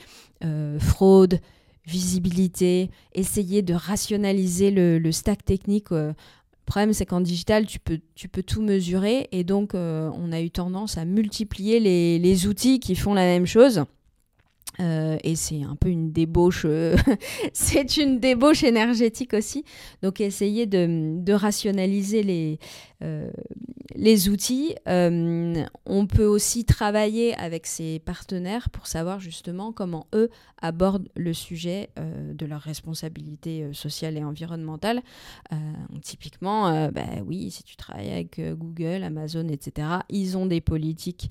fraude 0.79 1.39
visibilité, 1.85 2.89
essayer 3.13 3.61
de 3.61 3.73
rationaliser 3.73 4.71
le, 4.71 5.11
stack 5.11 5.45
technique. 5.45 5.91
Euh. 5.91 6.09
Le 6.09 6.65
problème, 6.65 6.93
c'est 6.93 7.05
qu'en 7.05 7.21
digital, 7.21 7.67
tu 7.67 7.79
peux, 7.79 7.99
tu 8.15 8.27
peux 8.27 8.41
tout 8.41 8.61
mesurer 8.61 9.27
et 9.31 9.43
donc 9.43 9.75
euh, 9.75 10.09
on 10.15 10.31
a 10.31 10.41
eu 10.41 10.49
tendance 10.49 10.97
à 10.97 11.05
multiplier 11.05 11.79
les, 11.79 12.47
outils 12.47 12.79
qui 12.79 12.95
font 12.95 13.13
la 13.13 13.21
même 13.21 13.45
chose. 13.45 13.85
Euh, 14.79 15.17
et 15.23 15.35
c'est 15.35 15.63
un 15.63 15.75
peu 15.75 15.89
une 15.89 16.11
débauche, 16.11 16.65
c'est 17.53 17.97
une 17.97 18.19
débauche 18.19 18.63
énergétique 18.63 19.33
aussi. 19.33 19.63
Donc 20.01 20.21
essayer 20.21 20.65
de, 20.65 21.33
rationaliser 21.33 22.23
les, 22.23 22.59
les 23.95 24.29
outils. 24.29 24.75
on 24.85 26.07
peut 26.07 26.25
aussi 26.25 26.65
travailler 26.65 27.35
avec 27.35 27.67
ses 27.67 27.99
partenaires 27.99 28.69
pour 28.69 28.87
savoir 28.87 29.19
justement 29.19 29.71
comment 29.71 30.07
eux 30.13 30.29
abordent 30.61 31.09
le 31.15 31.33
sujet 31.33 31.89
de 31.97 32.45
leur 32.45 32.61
responsabilité 32.61 33.67
sociale 33.73 34.17
et 34.17 34.23
environnementale. 34.23 35.01
typiquement, 36.01 36.89
bah, 36.91 37.05
oui, 37.25 37.51
si 37.51 37.63
tu 37.63 37.75
travailles 37.75 38.11
avec 38.11 38.39
Google, 38.39 39.03
Amazon, 39.03 39.47
etc., 39.49 39.87
ils 40.09 40.37
ont 40.37 40.45
des 40.45 40.61
politiques 40.61 41.29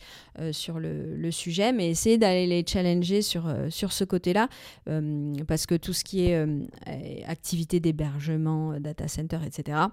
sur 0.52 0.78
le, 0.78 1.30
sujet, 1.30 1.72
mais 1.72 1.90
essayer 1.90 2.18
d'aller 2.18 2.46
les 2.46 2.64
challenger 2.66 3.22
sur 3.70 3.92
ce 3.92 4.04
côté-là, 4.04 4.48
parce 5.46 5.66
que 5.66 5.74
tout 5.74 5.92
ce 5.92 6.04
qui 6.04 6.26
est 6.26 6.46
activité 7.26 7.80
d'hébergement, 7.80 8.78
data 8.80 9.08
center, 9.08 9.38
etc., 9.46 9.88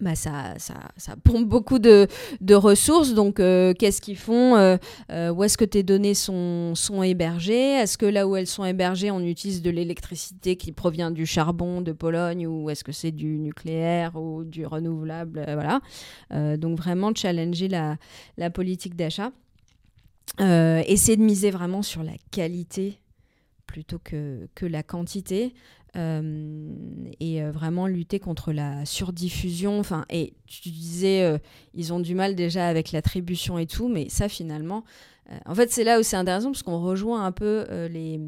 bah 0.00 0.14
ça, 0.14 0.54
ça, 0.58 0.74
ça, 0.96 1.16
pompe 1.22 1.46
beaucoup 1.46 1.78
de, 1.78 2.08
de 2.40 2.54
ressources. 2.54 3.14
Donc, 3.14 3.38
euh, 3.38 3.74
qu'est-ce 3.74 4.00
qu'ils 4.00 4.16
font 4.16 4.56
euh, 4.56 4.76
euh, 5.10 5.30
Où 5.30 5.44
est-ce 5.44 5.58
que 5.58 5.64
tes 5.64 5.82
données 5.82 6.14
sont, 6.14 6.74
sont 6.74 7.02
hébergées? 7.02 7.72
Est-ce 7.74 7.98
que 7.98 8.06
là 8.06 8.26
où 8.26 8.34
elles 8.34 8.46
sont 8.46 8.64
hébergées, 8.64 9.10
on 9.10 9.20
utilise 9.20 9.62
de 9.62 9.70
l'électricité 9.70 10.56
qui 10.56 10.72
provient 10.72 11.10
du 11.10 11.26
charbon 11.26 11.82
de 11.82 11.92
Pologne 11.92 12.46
ou 12.46 12.70
est-ce 12.70 12.84
que 12.84 12.92
c'est 12.92 13.12
du 13.12 13.38
nucléaire 13.38 14.16
ou 14.16 14.44
du 14.44 14.66
renouvelable? 14.66 15.44
Voilà. 15.46 15.80
donc, 16.56 16.78
vraiment 16.78 17.12
challenger 17.14 17.68
la, 17.68 17.96
la 18.38 18.50
politique 18.50 18.96
d'achat. 18.96 19.30
Essayer 20.38 21.16
de 21.16 21.22
miser 21.22 21.50
vraiment 21.50 21.82
sur 21.82 22.02
la 22.02 22.14
qualité 22.30 22.98
plutôt 23.66 23.98
que, 23.98 24.48
que 24.54 24.66
la 24.66 24.82
quantité. 24.82 25.54
Euh, 25.94 26.72
et 27.20 27.42
euh, 27.42 27.50
vraiment 27.50 27.86
lutter 27.86 28.18
contre 28.18 28.52
la 28.52 28.86
surdiffusion. 28.86 29.78
Enfin, 29.78 30.06
et 30.08 30.32
tu 30.46 30.70
disais, 30.70 31.22
euh, 31.22 31.38
ils 31.74 31.92
ont 31.92 32.00
du 32.00 32.14
mal 32.14 32.34
déjà 32.34 32.66
avec 32.66 32.92
l'attribution 32.92 33.58
et 33.58 33.66
tout, 33.66 33.88
mais 33.88 34.08
ça 34.08 34.28
finalement, 34.28 34.84
en 35.46 35.54
fait, 35.54 35.70
c'est 35.70 35.84
là 35.84 36.00
où 36.00 36.02
c'est 36.02 36.16
intéressant 36.16 36.50
parce 36.50 36.62
qu'on 36.62 36.80
rejoint 36.80 37.24
un 37.24 37.32
peu 37.32 37.66
les 37.90 38.20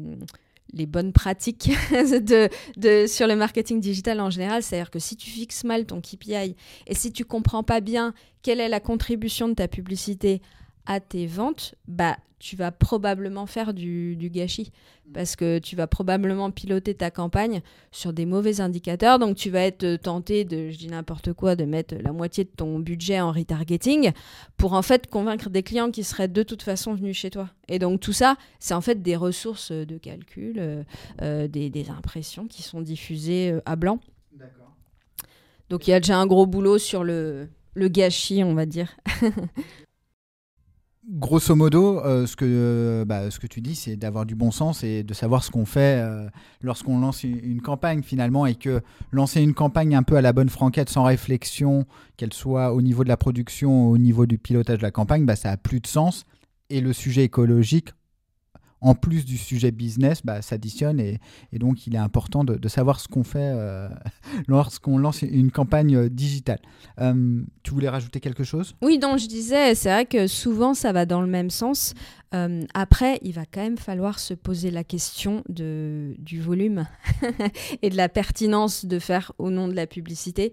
les 0.73 0.87
bonnes 0.87 1.13
pratiques 1.13 1.69
de, 1.91 2.49
de, 2.75 3.05
sur 3.07 3.27
le 3.27 3.35
marketing 3.35 3.79
digital 3.79 4.19
en 4.19 4.29
général. 4.29 4.63
C'est-à-dire 4.63 4.89
que 4.89 4.99
si 4.99 5.15
tu 5.15 5.29
fixes 5.29 5.63
mal 5.63 5.85
ton 5.85 6.01
KPI 6.01 6.55
et 6.87 6.95
si 6.95 7.11
tu 7.13 7.23
comprends 7.23 7.63
pas 7.63 7.79
bien 7.79 8.13
quelle 8.41 8.59
est 8.59 8.67
la 8.67 8.79
contribution 8.79 9.47
de 9.47 9.53
ta 9.53 9.67
publicité 9.67 10.41
à 10.85 10.99
tes 10.99 11.27
ventes, 11.27 11.75
bah, 11.87 12.17
tu 12.39 12.55
vas 12.55 12.71
probablement 12.71 13.45
faire 13.45 13.73
du, 13.73 14.29
gâchis 14.31 14.71
parce 15.13 15.35
que 15.35 15.57
tu 15.57 15.75
vas 15.75 15.87
probablement 15.87 16.51
piloter 16.51 16.93
ta 16.93 17.09
campagne 17.09 17.61
sur 17.91 18.13
des 18.13 18.25
mauvais 18.25 18.61
indicateurs. 18.61 19.19
Donc, 19.19 19.35
tu 19.35 19.49
vas 19.49 19.61
être 19.61 19.95
tenté 19.95 20.43
de, 20.45 20.69
je 20.69 20.77
dis 20.77 20.87
n'importe 20.87 21.33
quoi, 21.33 21.55
de 21.55 21.65
mettre 21.65 21.95
la 21.95 22.11
moitié 22.11 22.43
de 22.43 22.49
ton 22.49 22.79
budget 22.79 23.19
en 23.19 23.31
retargeting 23.31 24.11
pour 24.57 24.73
en 24.73 24.81
fait 24.81 25.07
convaincre 25.07 25.49
des 25.49 25.63
clients 25.63 25.91
qui 25.91 26.03
seraient 26.03 26.27
de 26.27 26.43
toute 26.43 26.61
façon 26.61 26.93
venus 26.93 27.17
chez 27.17 27.29
toi. 27.29 27.49
Et 27.67 27.79
donc, 27.79 27.99
tout 27.99 28.13
ça, 28.13 28.37
c'est 28.59 28.73
en 28.73 28.81
fait 28.81 29.01
des 29.01 29.15
ressources 29.15 29.71
de 29.71 29.97
calcul, 29.97 30.55
euh, 30.57 30.83
euh, 31.21 31.47
des, 31.47 31.69
des, 31.69 31.89
impressions 31.89 32.47
qui 32.47 32.61
sont 32.61 32.81
diffusées 32.81 33.51
euh, 33.51 33.61
à 33.65 33.75
blanc. 33.75 33.99
Donc, 35.69 35.87
il 35.87 35.91
y 35.91 35.93
a 35.93 35.99
déjà 35.99 36.17
un 36.17 36.27
gros 36.27 36.45
boulot 36.45 36.77
sur 36.77 37.03
le, 37.03 37.49
le 37.73 37.87
gâchis, 37.87 38.43
on 38.43 38.53
va 38.53 38.67
dire. 38.67 38.95
Grosso 41.09 41.55
modo, 41.55 41.99
euh, 42.03 42.25
ce, 42.25 42.35
que, 42.35 42.45
euh, 42.47 43.05
bah, 43.05 43.29
ce 43.31 43.39
que 43.39 43.47
tu 43.47 43.61
dis, 43.61 43.75
c'est 43.75 43.95
d'avoir 43.95 44.25
du 44.25 44.35
bon 44.35 44.51
sens 44.51 44.83
et 44.83 45.03
de 45.03 45.13
savoir 45.13 45.43
ce 45.43 45.51
qu'on 45.51 45.65
fait 45.65 46.01
euh, 46.01 46.27
lorsqu'on 46.61 46.99
lance 46.99 47.23
une, 47.23 47.61
campagne 47.61 48.03
finalement 48.03 48.45
et 48.45 48.55
que 48.55 48.81
lancer 49.11 49.41
une 49.41 49.53
campagne 49.53 49.95
un 49.95 50.03
peu 50.03 50.15
à 50.17 50.21
la 50.21 50.33
bonne 50.33 50.49
franquette 50.49 50.89
sans 50.89 51.03
réflexion, 51.03 51.85
qu'elle 52.17 52.33
soit 52.33 52.73
au 52.73 52.81
niveau 52.81 53.03
de 53.03 53.09
la 53.09 53.17
production, 53.17 53.87
ou 53.87 53.93
au 53.93 53.97
niveau 53.97 54.25
du 54.25 54.37
pilotage 54.37 54.79
de 54.79 54.83
la 54.83 54.91
campagne, 54.91 55.25
bah, 55.25 55.35
ça 55.35 55.51
a 55.51 55.57
plus 55.57 55.79
de 55.79 55.87
sens. 55.87 56.25
Et 56.69 56.81
le 56.81 56.93
sujet 56.93 57.23
écologique, 57.23 57.89
en 58.81 58.93
plus 58.93 59.25
du 59.25 59.37
sujet 59.37 59.71
business, 59.71 60.21
bah, 60.23 60.41
s'additionne 60.41 60.99
et, 60.99 61.19
donc 61.53 61.87
il 61.87 61.95
est 61.95 61.99
important 61.99 62.43
de, 62.43 62.67
savoir 62.67 62.99
ce 62.99 63.07
qu'on 63.07 63.23
fait 63.23 63.51
euh, 63.55 63.87
lorsqu'on 64.47 64.97
lance 64.97 65.21
une 65.21 65.51
campagne 65.51 65.95
euh, 65.95 66.09
digitale. 66.09 66.59
Euh, 66.99 67.41
tu 67.63 67.71
voulais 67.71 67.89
rajouter 67.89 68.19
quelque 68.19 68.43
chose? 68.43 68.75
Oui, 68.81 68.99
donc 68.99 69.19
je 69.19 69.27
disais, 69.27 69.75
c'est 69.75 69.89
vrai 69.89 70.05
que 70.05 70.27
souvent 70.27 70.73
ça 70.73 70.91
va 70.91 71.05
dans 71.05 71.21
le 71.21 71.27
même 71.27 71.49
sens. 71.49 71.93
Après, 72.73 73.19
il 73.21 73.33
va 73.33 73.43
quand 73.45 73.61
même 73.61 73.77
falloir 73.77 74.19
se 74.19 74.33
poser 74.33 74.71
la 74.71 74.83
question 74.83 75.43
du 75.47 76.41
volume 76.41 76.85
et 77.81 77.89
de 77.89 77.97
la 77.97 78.09
pertinence 78.09 78.85
de 78.85 78.99
faire 78.99 79.31
au 79.37 79.49
nom 79.49 79.67
de 79.67 79.73
la 79.73 79.87
publicité. 79.87 80.51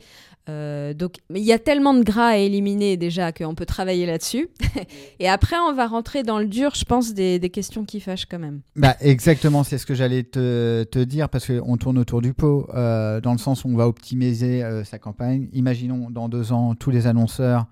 Euh, 0.48 0.92
donc, 0.92 1.16
il 1.30 1.42
y 1.42 1.52
a 1.52 1.58
tellement 1.58 1.94
de 1.94 2.02
gras 2.02 2.28
à 2.28 2.36
éliminer 2.36 2.96
déjà 2.96 3.32
qu'on 3.32 3.54
peut 3.54 3.66
travailler 3.66 4.06
là-dessus. 4.06 4.48
et 5.20 5.28
après, 5.28 5.56
on 5.56 5.72
va 5.72 5.86
rentrer 5.86 6.22
dans 6.22 6.38
le 6.38 6.46
dur, 6.46 6.74
je 6.74 6.84
pense, 6.84 7.14
des, 7.14 7.38
questions 7.52 7.84
qui 7.84 8.00
fâchent 8.00 8.26
quand 8.26 8.38
même. 8.38 8.60
Bah, 8.76 8.96
exactement, 9.00 9.62
c'est 9.62 9.78
ce 9.78 9.86
que 9.86 9.94
j'allais 9.94 10.22
te, 10.22 11.04
dire 11.04 11.28
parce 11.28 11.46
qu'on 11.46 11.76
tourne 11.76 11.98
autour 11.98 12.22
du 12.22 12.32
pot, 12.32 12.66
euh, 12.74 13.20
dans 13.20 13.32
le 13.32 13.38
sens 13.38 13.64
où 13.64 13.68
on 13.68 13.76
va 13.76 13.86
optimiser 13.86 14.62
euh, 14.62 14.84
sa 14.84 14.98
campagne. 14.98 15.48
Imaginons 15.52 16.10
dans 16.10 16.28
deux 16.28 16.52
ans, 16.52 16.74
tous 16.74 16.90
les 16.90 17.06
annonceurs, 17.06 17.66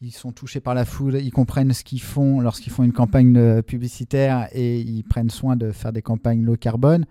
ils 0.00 0.12
sont 0.12 0.32
touchés 0.32 0.60
par 0.60 0.74
la 0.74 0.84
foule, 0.84 1.16
ils 1.16 1.32
comprennent 1.32 1.72
ce 1.72 1.84
qu'ils 1.84 2.00
font 2.00 2.40
lorsqu'ils 2.40 2.72
font 2.72 2.84
une 2.84 2.92
campagne 2.92 3.62
publicitaire 3.62 4.48
et 4.52 4.78
ils 4.80 5.02
prennent 5.02 5.30
soin 5.30 5.56
de 5.56 5.72
faire 5.72 5.92
des 5.92 6.02
campagnes 6.02 6.42
low 6.42 6.56
carbone. 6.56 7.04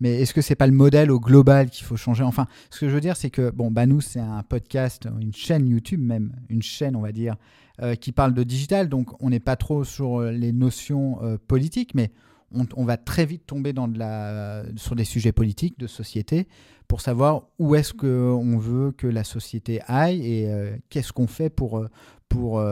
Mais 0.00 0.20
est-ce 0.20 0.34
que 0.34 0.42
c'est 0.42 0.54
pas 0.54 0.66
le 0.66 0.72
modèle 0.72 1.10
au 1.10 1.18
global 1.18 1.70
qu'il 1.70 1.84
faut 1.84 1.96
changer? 1.96 2.22
Enfin, 2.22 2.46
ce 2.70 2.80
que 2.80 2.88
je 2.88 2.94
veux 2.94 3.00
dire, 3.00 3.16
c'est 3.16 3.30
que 3.30 3.50
bon, 3.50 3.70
bah 3.70 3.86
nous, 3.86 4.00
c'est 4.00 4.20
un 4.20 4.42
podcast, 4.42 5.08
une 5.20 5.32
chaîne 5.32 5.66
YouTube 5.66 6.00
même, 6.00 6.32
une 6.50 6.62
chaîne, 6.62 6.96
on 6.96 7.00
va 7.00 7.12
dire, 7.12 7.36
euh, 7.82 7.94
qui 7.94 8.12
parle 8.12 8.34
de 8.34 8.42
digital. 8.42 8.88
Donc, 8.88 9.10
on 9.22 9.30
n'est 9.30 9.40
pas 9.40 9.56
trop 9.56 9.84
sur 9.84 10.20
euh, 10.20 10.30
les 10.30 10.52
notions 10.52 11.18
euh, 11.22 11.38
politiques, 11.46 11.94
mais 11.94 12.10
on, 12.52 12.84
va 12.84 12.96
très 12.96 13.26
vite 13.26 13.46
tomber 13.46 13.72
dans 13.72 13.88
de 13.88 13.98
la, 13.98 14.64
sur 14.76 14.96
des 14.96 15.04
sujets 15.04 15.32
politiques, 15.32 15.78
de 15.78 15.86
société, 15.86 16.48
pour 16.88 17.00
savoir 17.00 17.42
où 17.58 17.74
est-ce 17.74 17.92
qu'on 17.92 18.58
veut 18.58 18.92
que 18.92 19.06
la 19.06 19.24
société 19.24 19.80
aille 19.86 20.24
et 20.24 20.48
qu'est-ce 20.88 21.12
qu'on 21.12 21.26
fait 21.26 21.50
pour, 21.50 21.84
pour, 22.28 22.62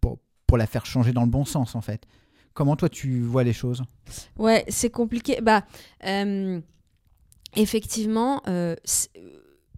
pour, 0.00 0.18
pour 0.46 0.56
la 0.56 0.66
faire 0.66 0.86
changer 0.86 1.12
dans 1.12 1.24
le 1.24 1.30
bon 1.30 1.44
sens, 1.44 1.74
en 1.74 1.80
fait. 1.80 2.06
Comment 2.54 2.76
toi 2.76 2.88
tu 2.88 3.20
vois 3.20 3.44
les 3.44 3.52
choses? 3.52 3.82
Ouais, 4.38 4.64
c'est 4.68 4.90
compliqué. 4.90 5.40
Bah, 5.40 5.64
euh, 6.04 6.60
effectivement, 7.56 8.42
euh, 8.46 8.76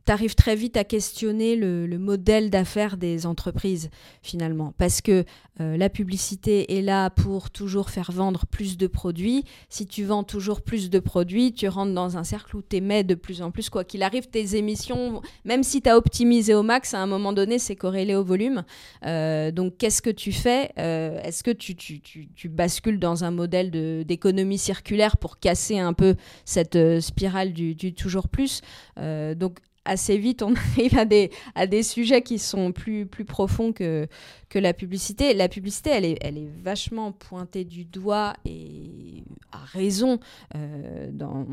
tu 0.05 0.13
arrives 0.13 0.35
très 0.35 0.55
vite 0.55 0.77
à 0.77 0.85
questionner 0.85 1.57
le, 1.57 1.99
modèle 1.99 2.51
d'affaires 2.51 2.97
des 2.97 3.25
entreprises, 3.25 3.89
finalement. 4.23 4.75
Parce 4.77 5.01
que 5.01 5.25
euh, 5.61 5.77
la 5.77 5.89
publicité 5.89 6.77
est 6.77 6.83
là 6.83 7.09
pour 7.09 7.51
toujours 7.51 7.89
faire 7.91 8.11
vendre 8.13 8.47
plus 8.47 8.77
de 8.77 8.87
produits. 8.87 9.45
Si 9.69 9.87
tu 9.87 10.05
vends 10.05 10.25
toujours 10.25 10.61
plus 10.61 10.91
de 10.91 10.99
produits, 10.99 11.53
tu 11.53 11.69
rentres 11.69 11.95
dans 11.95 12.19
un 12.19 12.25
cercle 12.25 12.57
où 12.57 12.63
tu 12.63 12.77
émets 12.77 13.05
de 13.05 13.15
plus 13.15 13.41
en 13.41 13.51
plus. 13.51 13.71
Quoi 13.71 13.85
qu'il 13.85 14.03
arrive, 14.03 14.27
tes 14.27 14.57
émissions, 14.57 15.23
même 15.45 15.63
si 15.63 15.81
tu 15.81 15.89
as 15.89 15.97
optimisé 15.97 16.55
au 16.55 16.63
max, 16.63 16.93
à 16.93 16.99
un 16.99 17.07
moment 17.07 17.33
donné, 17.33 17.59
c'est 17.59 17.77
corrélé 17.77 18.15
au 18.15 18.25
volume. 18.25 18.65
Euh, 19.07 19.51
donc, 19.53 19.79
qu'est-ce 19.79 20.03
que 20.03 20.11
tu 20.11 20.33
fais 20.33 20.73
euh, 20.79 21.23
Est-ce 21.23 21.43
que 21.43 21.53
tu, 21.53 22.49
bascules 22.49 22.99
dans 22.99 23.25
un 23.25 23.31
modèle 23.31 23.71
d'économie 24.05 24.59
circulaire 24.59 25.17
pour 25.17 25.39
casser 25.39 25.79
un 25.79 25.93
peu 25.93 26.17
cette 26.45 27.01
spirale 27.01 27.53
du, 27.53 27.75
du 27.75 27.95
toujours 27.95 28.29
plus? 28.29 28.61
Donc, 28.97 29.59
assez 29.85 30.19
vite, 30.19 30.43
on 30.43 30.55
arrive 30.77 30.99
à 30.99 31.05
des, 31.05 31.31
à 31.55 31.67
des 31.67 31.83
sujets 31.83 32.23
qui 32.23 32.39
sont 32.39 32.73
plus, 32.73 33.07
plus 33.07 33.25
profonds 33.25 33.73
que, 33.73 34.07
que 34.49 34.59
la 34.59 34.73
publicité. 34.73 35.35
La 35.35 35.49
publicité, 35.49 35.91
elle 35.91 36.05
est, 36.05 36.19
elle 36.21 36.39
est 36.39 36.51
vachement 36.63 37.13
pointée 37.13 37.65
du 37.65 37.85
doigt 37.85 38.35
et 38.45 39.25
à 39.53 39.59
raison 39.65 40.19
euh, 40.55 41.11
dans, 41.13 41.47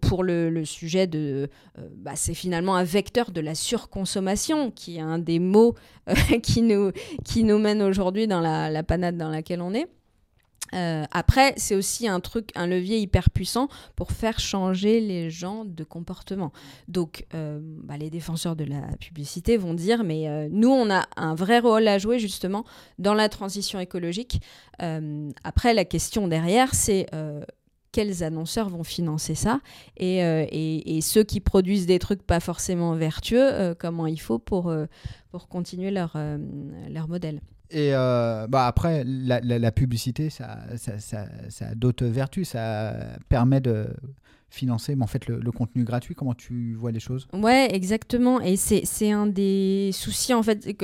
pour, 0.00 0.24
le, 0.24 0.64
sujet 0.64 1.06
de... 1.06 1.48
Euh, 1.78 1.88
bah, 1.96 2.12
c'est 2.14 2.34
finalement 2.34 2.76
un 2.76 2.84
vecteur 2.84 3.30
de 3.30 3.40
la 3.40 3.54
surconsommation, 3.54 4.70
qui 4.70 4.96
est 4.96 5.00
un 5.00 5.18
des 5.18 5.38
mots 5.38 5.74
euh, 6.08 6.14
qui, 6.42 6.62
nous, 6.62 6.92
qui 7.24 7.44
nous 7.44 7.58
mène 7.58 7.82
aujourd'hui 7.82 8.26
dans 8.26 8.40
la, 8.40 8.70
la 8.70 8.82
panade 8.82 9.16
dans 9.16 9.30
laquelle 9.30 9.62
on 9.62 9.74
est. 9.74 9.88
Euh, 10.74 11.04
après, 11.10 11.54
c'est 11.56 11.74
aussi 11.74 12.08
un 12.08 12.20
truc, 12.20 12.50
un 12.54 12.66
levier 12.66 12.98
hyper 12.98 13.30
puissant 13.30 13.68
pour 13.96 14.12
faire 14.12 14.38
changer 14.38 15.00
les 15.00 15.30
gens 15.30 15.64
de 15.64 15.84
comportement. 15.84 16.52
Donc, 16.88 17.26
euh, 17.34 17.58
bah, 17.62 17.96
les 17.96 18.10
défenseurs 18.10 18.56
de 18.56 18.64
la 18.64 18.82
publicité 18.98 19.56
vont 19.56 19.74
dire, 19.74 20.04
mais 20.04 20.28
euh, 20.28 20.48
nous, 20.50 20.70
on 20.70 20.90
a 20.90 21.06
un 21.16 21.34
vrai 21.34 21.58
rôle 21.58 21.88
à 21.88 21.98
jouer 21.98 22.18
justement 22.18 22.64
dans 22.98 23.14
la 23.14 23.28
transition 23.28 23.80
écologique. 23.80 24.40
après, 25.44 25.74
la 25.74 25.84
question 25.84 26.26
derrière, 26.26 26.74
c'est 26.74 27.06
quels 27.92 28.22
annonceurs 28.22 28.68
vont 28.68 28.84
financer 28.84 29.34
ça 29.34 29.60
et, 29.96 31.00
ceux 31.02 31.24
qui 31.24 31.40
produisent 31.40 31.86
des 31.86 31.98
trucs 31.98 32.22
pas 32.22 32.40
forcément 32.40 32.94
vertueux, 32.94 33.74
comment 33.78 34.06
il 34.06 34.20
faut 34.20 34.38
pour, 34.38 34.72
continuer 35.50 35.90
leur 35.90 36.16
modèle. 37.08 37.40
Et 37.70 37.94
euh, 37.94 38.46
bah 38.48 38.66
après, 38.66 39.04
la, 39.04 39.72
publicité, 39.72 40.30
ça, 40.30 40.58
a 41.60 41.74
d'autres 41.74 42.06
vertus. 42.06 42.50
Ça 42.50 42.94
permet 43.28 43.60
de 43.60 43.86
financer 44.52 44.96
mais 44.96 45.04
en 45.04 45.06
fait 45.06 45.28
le, 45.28 45.52
contenu 45.52 45.84
gratuit 45.84 46.16
Comment 46.16 46.34
tu 46.34 46.74
vois 46.74 46.90
les 46.90 47.00
choses? 47.00 47.28
Ouais, 47.32 47.68
exactement. 47.72 48.40
Et 48.40 48.56
c'est 48.56 49.12
un 49.12 49.26
des 49.26 49.90
soucis 49.92 50.34
en 50.34 50.42
fait 50.42 50.76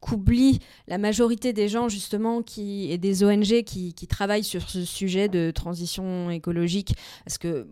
qu'oublie 0.00 0.60
la 0.86 0.98
majorité 0.98 1.52
des 1.52 1.68
gens 1.68 1.88
justement 1.88 2.42
qui 2.42 2.92
et 2.92 2.98
des 2.98 3.24
ONG 3.24 3.64
qui, 3.64 3.92
qui, 3.92 4.06
travaillent 4.06 4.44
sur 4.44 4.70
ce 4.70 4.84
sujet 4.84 5.28
de 5.28 5.50
transition 5.50 6.30
écologique 6.30 6.94
parce 7.24 7.38
que 7.38 7.66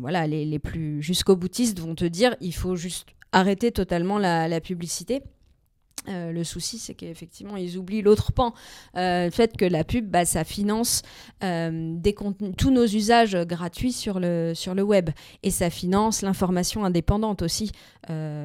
voilà 0.00 0.26
les, 0.26 0.46
les 0.46 0.58
plus 0.58 1.02
jusqu'au 1.02 1.36
boutistes 1.36 1.78
vont 1.78 1.94
te 1.94 2.06
dire 2.06 2.34
il 2.40 2.54
faut 2.54 2.76
juste 2.76 3.08
arrêter 3.32 3.70
totalement 3.70 4.18
la 4.18 4.60
publicité 4.62 5.22
euh, 6.08 6.32
le 6.32 6.44
souci, 6.44 6.78
c'est 6.78 6.94
qu'effectivement, 6.94 7.56
ils 7.56 7.78
oublient 7.78 8.02
l'autre 8.02 8.32
pan. 8.32 8.52
Euh, 8.96 9.26
le 9.26 9.30
fait 9.30 9.56
que 9.56 9.64
la 9.64 9.84
pub, 9.84 10.08
bah, 10.08 10.24
ça 10.24 10.44
finance 10.44 11.02
euh, 11.42 11.96
tous 12.56 12.70
nos 12.70 12.84
usages 12.84 13.36
gratuits 13.46 13.92
sur 13.92 14.20
le, 14.20 14.52
sur 14.54 14.74
le 14.74 14.82
web. 14.82 15.10
Et 15.42 15.50
ça 15.50 15.70
finance 15.70 16.22
l'information 16.22 16.84
indépendante 16.84 17.42
aussi. 17.42 17.70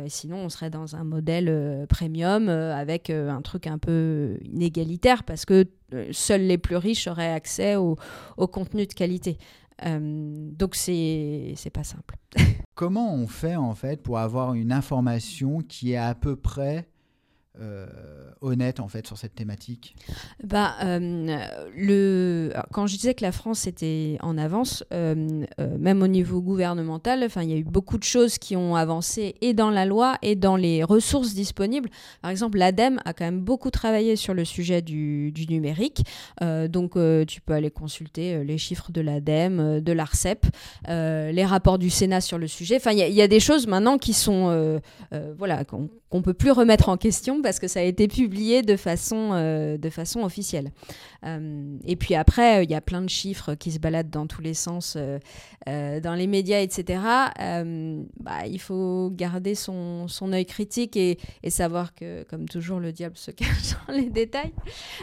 sinon, 0.07 0.37
on 0.37 0.49
serait 0.49 0.69
dans 0.69 0.95
un 0.95 1.03
modèle 1.03 1.85
premium 1.89 2.49
avec 2.49 3.09
un 3.09 3.41
truc 3.41 3.67
un 3.67 3.77
peu 3.77 4.37
inégalitaire 4.43 5.23
parce 5.23 5.45
que 5.45 5.65
seuls 6.11 6.43
les 6.43 6.57
plus 6.57 6.77
riches 6.77 7.07
auraient 7.07 7.33
accès 7.33 7.75
au, 7.75 7.97
au 8.37 8.47
contenu 8.47 8.85
de 8.85 8.93
qualité. 8.93 9.37
donc, 9.83 10.75
c'est 10.75 11.71
pas 11.73 11.83
simple. 11.83 12.15
Comment 12.75 13.13
on 13.13 13.27
fait 13.27 13.57
en 13.57 13.75
fait 13.75 14.01
pour 14.01 14.19
avoir 14.19 14.53
une 14.53 14.71
information 14.71 15.59
qui 15.59 15.91
est 15.91 15.97
à 15.97 16.15
peu 16.15 16.37
près 16.37 16.87
euh, 17.61 17.87
honnête 18.41 18.79
en 18.79 18.87
fait 18.87 19.05
sur 19.05 19.17
cette 19.17 19.35
thématique 19.35 19.93
bah, 20.45 20.75
euh, 20.81 21.37
le... 21.75 22.53
Quand 22.71 22.87
je 22.87 22.95
disais 22.95 23.13
que 23.13 23.21
la 23.21 23.33
France 23.33 23.67
était 23.67 24.17
en 24.21 24.37
avance, 24.37 24.85
euh, 24.93 25.43
même 25.77 26.01
au 26.01 26.07
niveau 26.07 26.41
gouvernemental, 26.41 27.27
il 27.35 27.49
y 27.49 27.53
a 27.53 27.57
eu 27.57 27.65
beaucoup 27.65 27.97
de 27.97 28.03
choses 28.03 28.37
qui 28.37 28.55
ont 28.55 28.77
avancé 28.77 29.35
et 29.41 29.53
dans 29.53 29.71
la 29.71 29.85
loi 29.85 30.15
et 30.21 30.37
dans 30.37 30.55
les 30.55 30.85
ressources 30.85 31.33
disponibles. 31.33 31.89
Par 32.21 32.31
exemple, 32.31 32.57
l'ADEME 32.59 33.01
a 33.03 33.11
quand 33.11 33.25
même 33.25 33.41
beaucoup 33.41 33.71
travaillé 33.71 34.15
sur 34.15 34.33
le 34.33 34.45
sujet 34.45 34.81
du, 34.81 35.33
numérique. 35.49 36.03
donc, 36.69 36.93
tu 37.27 37.41
peux 37.41 37.53
aller 37.53 37.71
consulter 37.71 38.43
les 38.45 38.57
chiffres 38.57 38.93
de 38.93 39.01
l'ADEME, 39.01 39.81
de 39.81 39.91
l'ARCEP, 39.91 40.45
les 40.87 41.45
rapports 41.45 41.77
du 41.77 41.89
Sénat 41.89 42.21
sur 42.21 42.37
le 42.37 42.47
sujet. 42.47 42.79
Il 42.85 42.93
y, 42.93 43.11
y, 43.11 43.21
a 43.21 43.27
des 43.27 43.39
choses 43.41 43.67
maintenant 43.67 43.97
qui 43.97 44.13
sont, 44.13 44.79
voilà, 45.37 45.65
qu'on 45.65 45.89
ne 46.13 46.21
peut 46.21 46.33
plus 46.33 46.51
remettre 46.51 46.87
en 46.87 46.95
question 46.95 47.41
parce 47.49 47.59
que 47.59 47.67
ça 47.67 47.79
a 47.79 47.83
été 47.83 48.07
publié 48.07 48.61
de 48.61 48.75
façon, 48.75 49.31
euh, 49.33 49.79
de 49.79 49.89
façon 49.89 50.21
officielle. 50.21 50.71
Euh, 51.25 51.79
et 51.83 51.95
puis 51.95 52.13
après, 52.13 52.63
il 52.63 52.69
y 52.69 52.75
a 52.75 52.81
plein 52.81 53.01
de 53.01 53.09
chiffres 53.09 53.55
qui 53.55 53.71
se 53.71 53.79
baladent 53.79 54.11
dans 54.11 54.27
tous 54.27 54.43
les 54.43 54.53
sens, 54.53 54.95
euh, 54.95 55.99
dans 55.99 56.13
les 56.13 56.27
médias, 56.27 56.59
etc. 56.59 57.01
Bah, 58.19 58.45
il 58.45 58.59
faut 58.59 59.09
garder 59.15 59.55
son, 59.55 60.07
son 60.07 60.31
œil 60.31 60.45
critique 60.45 60.95
et, 60.95 61.17
savoir 61.47 61.95
que, 61.95 62.21
comme 62.29 62.47
toujours, 62.47 62.79
le 62.79 62.91
diable 62.91 63.17
se 63.17 63.31
cache 63.39 63.73
dans 63.87 63.95
les 63.95 64.11
détails. 64.11 64.53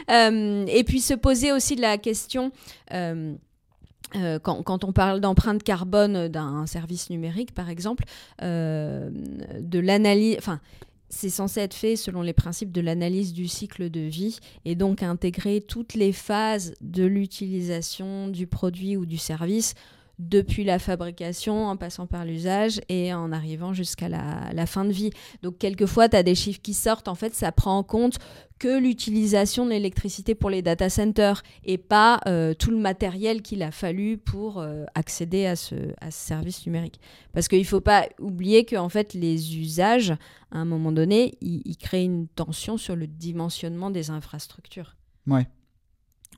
et 0.07 0.83
puis 0.85 1.01
se 1.01 1.15
poser 1.15 1.51
aussi 1.51 1.75
la 1.75 1.97
question... 1.97 2.53
quand, 2.93 4.63
quand, 4.63 4.85
on 4.85 4.93
parle 4.93 5.19
d'empreinte 5.19 5.63
carbone 5.63 6.29
d'un 6.29 6.65
service 6.65 7.09
numérique, 7.09 7.53
par 7.53 7.69
exemple, 7.69 8.05
de 8.41 9.79
l'analyse, 9.79 10.37
enfin, 10.37 10.61
c'est 11.09 11.29
censé 11.29 11.61
être 11.61 11.73
fait 11.73 11.95
selon 11.95 12.21
les 12.21 12.33
principes 12.33 12.71
de 12.71 12.81
l'analyse 12.81 13.33
du 13.33 13.47
cycle 13.47 13.89
de 13.89 14.01
vie 14.01 14.39
et 14.65 14.75
donc 14.75 15.03
intégrer 15.03 15.61
toutes 15.61 15.93
les 15.93 16.11
phases 16.11 16.73
de 16.81 17.05
l'utilisation 17.05 18.27
du 18.27 18.47
produit 18.47 18.97
ou 18.97 19.05
du 19.05 19.17
service 19.17 19.73
depuis 20.19 20.63
la 20.63 20.79
fabrication, 20.79 21.67
en 21.67 21.77
passant 21.77 22.07
par 22.07 22.25
l'usage 22.25 22.81
et 22.89 23.13
en 23.13 23.31
arrivant 23.31 23.73
jusqu'à 23.73 24.09
la, 24.09 24.65
fin 24.65 24.83
de 24.83 24.91
vie. 24.91 25.11
Donc 25.43 25.59
quelquefois, 25.59 26.09
tu 26.09 26.17
as 26.17 26.23
des 26.23 26.33
chiffres 26.33 26.61
qui 26.61 26.73
sortent, 26.73 27.07
en 27.07 27.15
fait, 27.15 27.35
ça 27.35 27.51
prend 27.51 27.77
en 27.77 27.83
compte 27.83 28.17
que 28.57 28.79
l'utilisation 28.79 29.65
de 29.65 29.69
l'électricité 29.69 30.33
pour 30.33 30.49
les 30.49 30.63
data 30.63 30.89
centers 30.89 31.43
et 31.63 31.77
pas 31.77 32.19
euh, 32.25 32.55
tout 32.55 32.71
le 32.71 32.77
matériel 32.77 33.43
qu'il 33.43 33.61
a 33.61 33.69
fallu 33.69 34.17
pour 34.17 34.59
euh, 34.59 34.85
accéder 34.95 35.45
à 35.45 35.55
ce, 35.55 35.75
service 36.09 36.65
numérique. 36.65 36.99
Parce 37.33 37.47
qu'il 37.47 37.59
ne 37.59 37.65
faut 37.65 37.81
pas 37.81 38.07
oublier 38.19 38.65
que 38.65 38.75
en 38.75 38.89
fait, 38.89 39.13
les 39.13 39.57
usages, 39.57 40.11
à 40.51 40.57
un 40.57 40.65
moment 40.65 40.91
donné, 40.91 41.37
ils, 41.41 41.77
créent 41.77 42.05
une 42.05 42.27
tension 42.27 42.77
sur 42.77 42.95
le 42.95 43.05
dimensionnement 43.05 43.91
des 43.91 44.09
infrastructures. 44.09 44.95
Ouais. 45.27 45.47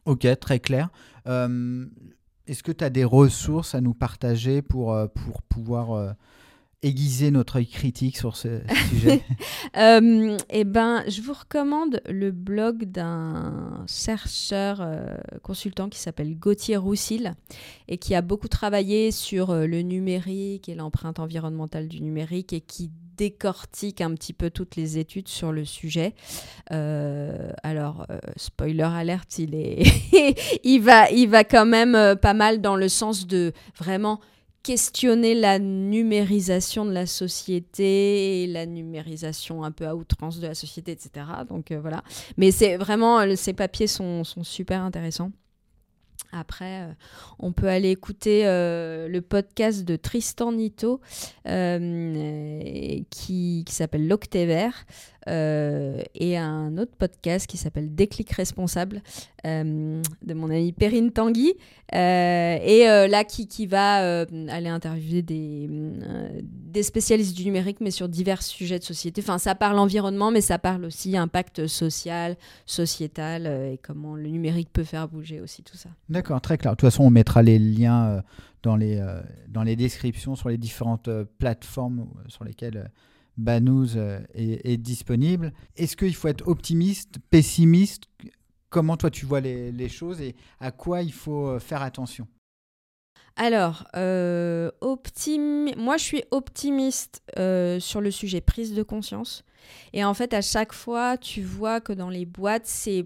Ok, 0.06 0.27
très 0.39 0.60
clair. 0.60 0.89
Euh, 1.27 1.86
est-ce 2.49 2.63
que 2.63 2.71
tu 2.71 2.83
as 2.83 2.89
des 2.89 3.03
ressources 3.03 3.75
à 3.75 3.81
nous 3.81 3.93
partager 3.93 4.62
pour, 4.62 4.93
euh, 4.93 5.07
pour 5.07 5.43
pouvoir 5.43 5.91
euh, 5.91 6.12
aiguiser 6.81 7.29
notre 7.29 7.57
œil 7.57 7.67
critique 7.67 8.17
sur 8.17 8.35
ce 8.35 8.62
sujet? 8.89 9.21
Euh, 9.77 10.38
Eh 10.49 10.63
ben, 10.63 11.03
je 11.07 11.21
vous 11.21 11.33
recommande 11.33 12.01
le 12.09 12.31
blog 12.31 12.85
d'un 12.85 13.85
chercheur 13.88 14.81
consultant 15.43 15.89
qui 15.89 15.99
s'appelle 15.99 16.38
Gauthier 16.38 16.77
Roussil 16.77 17.35
et 17.88 17.97
qui 17.97 18.15
a 18.15 18.21
beaucoup 18.21 18.47
travaillé 18.47 19.12
sur 19.12 19.53
le 19.53 19.81
numérique 19.81 20.69
et 20.69 20.75
l'empreinte 20.75 21.19
environnementale 21.19 21.88
du 21.88 22.01
numérique 22.01 22.53
et 22.53 22.62
qui 22.62 22.89
décortique 23.19 23.99
un 23.99 24.15
petit 24.15 24.32
peu 24.32 24.49
toutes 24.49 24.77
les 24.77 24.97
études 24.97 25.27
sur 25.27 25.51
le 25.51 25.65
sujet. 25.65 26.15
Euh, 26.71 27.51
alors, 27.63 28.05
euh, 28.10 28.17
spoiler 28.38 28.84
alerte, 28.84 29.38
il, 29.39 29.55
est 29.55 29.84
il, 30.63 30.79
va, 30.79 31.12
il 31.12 31.27
va 31.27 31.43
quand 31.43 31.65
même 31.65 31.95
euh, 31.95 32.15
pas 32.15 32.34
mal 32.34 32.62
dans 32.62 32.77
le 32.77 32.88
sens 32.88 33.27
de 33.27 33.51
vraiment 33.77 34.21
questionner 34.63 35.36
la 35.36 35.60
numérisation 35.60 36.86
de 36.86 36.91
la 36.91 37.05
société 37.05 38.45
la 38.47 38.65
numérisation 38.65 39.63
un 39.63 39.71
peu 39.71 39.88
à 39.88 39.95
outrance 39.95 40.39
de 40.39 40.47
la 40.47 40.55
société, 40.55 40.91
etc. 40.91 41.25
Donc 41.47 41.71
voilà. 41.71 42.03
Mais 42.38 42.51
c'est 42.51 42.77
vraiment, 42.77 43.36
ces 43.36 43.53
papiers 43.53 43.88
sont 43.88 44.23
super 44.43 44.82
intéressants. 44.82 45.32
Après, 46.31 46.83
euh, 46.83 46.93
on 47.39 47.51
peut 47.51 47.67
aller 47.67 47.89
écouter 47.89 48.45
euh, 48.45 49.07
le 49.07 49.21
podcast 49.21 49.83
de 49.83 49.95
Tristan 49.95 50.51
Nito 50.51 51.01
euh, 51.47 52.99
qui, 53.09 53.65
s'appelle 53.67 54.07
L'Octévert 55.27 56.05
et 56.15 56.38
un 56.38 56.77
autre 56.77 56.93
podcast 56.97 57.47
qui 57.47 57.58
s'appelle 57.58 57.93
Déclic 57.93 58.32
Responsable 58.32 59.01
de 59.43 60.34
mon 60.34 60.49
ami 60.49 60.71
Perrine 60.71 61.12
Tanguy 61.12 61.53
et 61.93 62.86
là 62.86 63.23
qui, 63.23 63.47
qui 63.47 63.67
va 63.67 64.21
aller 64.49 64.69
interviewer 64.69 65.21
des, 65.21 66.84
spécialistes 66.84 67.36
du 67.36 67.45
numérique 67.45 67.77
mais 67.82 67.91
sur 67.91 68.10
divers 68.10 68.41
sujets 68.41 68.79
de 68.79 68.84
société. 68.84 69.21
Enfin, 69.21 69.38
ça 69.38 69.55
parle 69.55 69.79
environnement 69.79 70.32
mais 70.32 70.41
ça 70.41 70.60
parle 70.60 70.86
aussi 70.86 71.17
impact 71.17 71.67
social, 71.67 72.38
sociétal 72.65 73.47
et 73.47 73.79
comment 73.82 74.15
le 74.15 74.29
numérique 74.29 74.69
peut 74.71 74.84
faire 74.84 75.08
bouger 75.08 75.41
aussi 75.41 75.63
tout 75.63 75.77
ça. 75.77 75.89
D'accord, 76.10 76.41
très 76.41 76.58
clair. 76.58 76.73
De 76.73 76.75
toute 76.75 76.89
façon, 76.89 77.03
on 77.03 77.10
mettra 77.10 77.41
les 77.41 77.60
liens 77.60 78.08
euh, 78.08 78.21
dans, 78.63 78.75
les, 78.75 78.97
euh, 78.97 79.21
dans 79.47 79.63
les 79.63 79.75
descriptions 79.75 80.36
sur 80.36 80.49
les 80.49 80.58
différentes 80.58 81.08
euh, 81.08 81.25
plateformes 81.38 82.08
sur 82.27 82.43
lesquelles 82.43 82.91
Banous 83.39 83.97
est, 84.34 84.78
disponible. 84.78 85.54
Est-ce 85.75 85.95
qu'il 85.95 86.13
faut 86.13 86.28
être 86.28 86.47
optimiste, 86.47 87.15
pessimiste? 87.30 88.04
Comment 88.69 88.97
toi 88.97 89.10
tu 89.10 89.25
vois 89.25 89.39
les, 89.39 89.89
choses 89.89 90.21
et 90.21 90.36
à 90.60 90.71
quoi 90.71 91.02
il 91.02 91.13
faut 91.13 91.58
faire 91.60 91.82
attention? 91.82 92.28
Alors, 93.36 93.86
optim... 94.82 95.73
moi 95.78 95.97
je 95.97 96.04
suis 96.04 96.23
optimiste 96.32 97.23
sur 97.80 98.02
le 98.02 98.12
sujet 98.12 98.41
prise 98.41 98.73
de 98.73 98.84
conscience. 98.84 99.43
Et 99.93 100.04
en 100.04 100.13
fait, 100.13 100.34
à 100.34 100.41
chaque 100.41 100.73
fois, 100.73 101.17
tu 101.17 101.41
vois 101.41 101.82
que 101.82 101.93
dans 101.93 102.10
les 102.10 102.25
boîtes, 102.25 102.65
c'est 102.65 103.04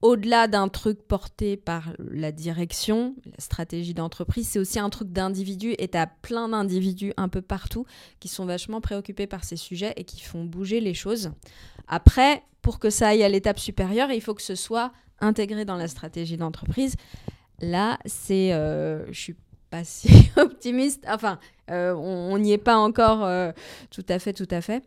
au-delà 0.00 0.46
d'un 0.46 0.68
truc 0.68 1.02
porté 1.02 1.56
par 1.56 1.92
la 1.98 2.30
direction, 2.30 3.16
la 3.26 3.38
stratégie 3.38 3.94
d'entreprise, 3.94 4.48
c'est 4.48 4.58
aussi 4.58 4.78
un 4.78 4.90
truc 4.90 5.08
d'individu 5.10 5.74
et 5.78 5.88
tu 5.88 5.98
as 5.98 6.06
plein 6.06 6.48
d'individus 6.48 7.12
un 7.16 7.28
peu 7.28 7.42
partout 7.42 7.84
qui 8.20 8.28
sont 8.28 8.46
vachement 8.46 8.80
préoccupés 8.80 9.26
par 9.26 9.42
ces 9.44 9.56
sujets 9.56 9.92
et 9.96 10.04
qui 10.04 10.20
font 10.20 10.44
bouger 10.44 10.80
les 10.80 10.94
choses. 10.94 11.32
Après, 11.88 12.42
pour 12.62 12.78
que 12.78 12.90
ça 12.90 13.08
aille 13.08 13.24
à 13.24 13.28
l'étape 13.28 13.58
supérieure, 13.58 14.12
il 14.12 14.20
faut 14.20 14.34
que 14.34 14.42
ce 14.42 14.54
soit 14.54 14.92
intégré 15.20 15.64
dans 15.64 15.76
la 15.76 15.88
stratégie 15.88 16.36
d'entreprise. 16.36 16.94
Là, 17.60 17.98
c'est, 18.04 18.52
euh, 18.52 19.04
je 19.12 19.18
suis 19.18 19.36
pas 19.70 19.82
si 19.82 20.30
optimiste. 20.36 21.04
Enfin, 21.08 21.40
euh, 21.70 21.92
on 21.94 22.38
n'y 22.38 22.52
est 22.52 22.58
pas 22.58 22.76
encore 22.76 23.24
euh, 23.24 23.50
tout 23.90 24.06
à 24.08 24.20
fait, 24.20 24.32
tout 24.32 24.46
à 24.50 24.60
fait. 24.60 24.84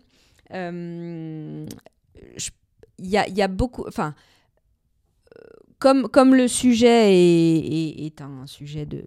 Il 0.53 1.67
y 2.99 3.17
a, 3.17 3.27
y, 3.27 3.41
a, 3.41 3.47
beaucoup, 3.47 3.85
enfin 3.87 4.13
comme, 5.81 6.07
comme 6.07 6.35
le 6.35 6.47
sujet 6.47 7.11
est, 7.11 8.21
un 8.21 8.45
sujet 8.45 8.85
de 8.85 9.03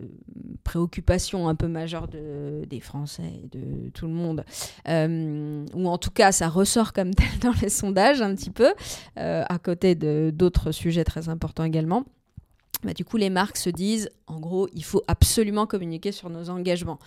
préoccupation 0.65 1.49
un 1.49 1.55
peu 1.55 1.69
majeure 1.69 2.09
de, 2.09 2.65
des 2.69 2.81
Français 2.81 3.33
et 3.45 3.57
de 3.57 3.91
tout 3.91 4.07
le 4.07 4.13
monde, 4.13 4.45
euh, 4.89 5.65
ou 5.73 5.89
en 5.89 5.99
tout 5.99 6.11
cas 6.11 6.33
ça 6.33 6.49
ressort 6.49 6.93
comme 6.93 7.15
tel 7.15 7.29
dans 7.41 7.55
les 7.63 7.69
sondages 7.69 8.21
un 8.21 8.35
petit 8.35 8.51
peu, 8.51 8.75
euh, 9.19 9.45
à 9.49 9.59
côté 9.59 9.95
d'autres 9.95 10.73
sujets 10.73 11.05
très 11.05 11.29
importants 11.29 11.63
également, 11.63 12.05
bah, 12.85 12.93
du 12.93 13.05
coup, 13.05 13.17
les 13.17 13.31
marques 13.31 13.57
se 13.57 13.71
disent, 13.71 14.11
en 14.27 14.39
gros, 14.39 14.69
il 14.75 14.85
faut 14.85 15.03
absolument 15.09 15.67
communiquer 15.67 16.13
sur 16.13 16.31
nos 16.31 16.51
engagements. 16.51 16.99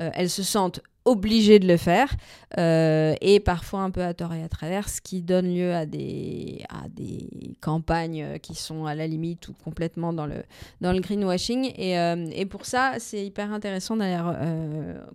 Euh, 0.00 0.10
elles 0.14 0.30
se 0.30 0.42
sentent 0.42 0.80
obligées 1.04 1.60
de 1.60 1.68
le 1.68 1.76
faire, 1.76 2.12
euh, 2.58 3.14
et 3.20 3.38
parfois 3.38 3.82
un 3.82 3.92
peu 3.92 4.02
à 4.02 4.12
tort 4.12 4.34
et 4.34 4.42
à 4.42 4.48
travers, 4.48 4.88
ce 4.88 5.00
qui 5.00 5.22
donne 5.22 5.54
lieu 5.54 5.72
à 5.72 5.86
des, 5.86 6.64
à 6.68 6.88
des 6.88 7.56
campagnes 7.60 8.40
qui 8.40 8.56
sont 8.56 8.86
à 8.86 8.96
la 8.96 9.06
limite 9.06 9.46
ou 9.46 9.52
complètement 9.52 10.12
dans 10.12 10.26
le, 10.26 10.42
greenwashing. 10.80 11.72
Et, 11.76 11.96
euh, 11.96 12.26
et 12.32 12.44
pour 12.44 12.66
ça, 12.66 12.94
c'est 12.98 13.24
hyper 13.24 13.52
intéressant 13.52 13.96
d'aller 13.96 14.20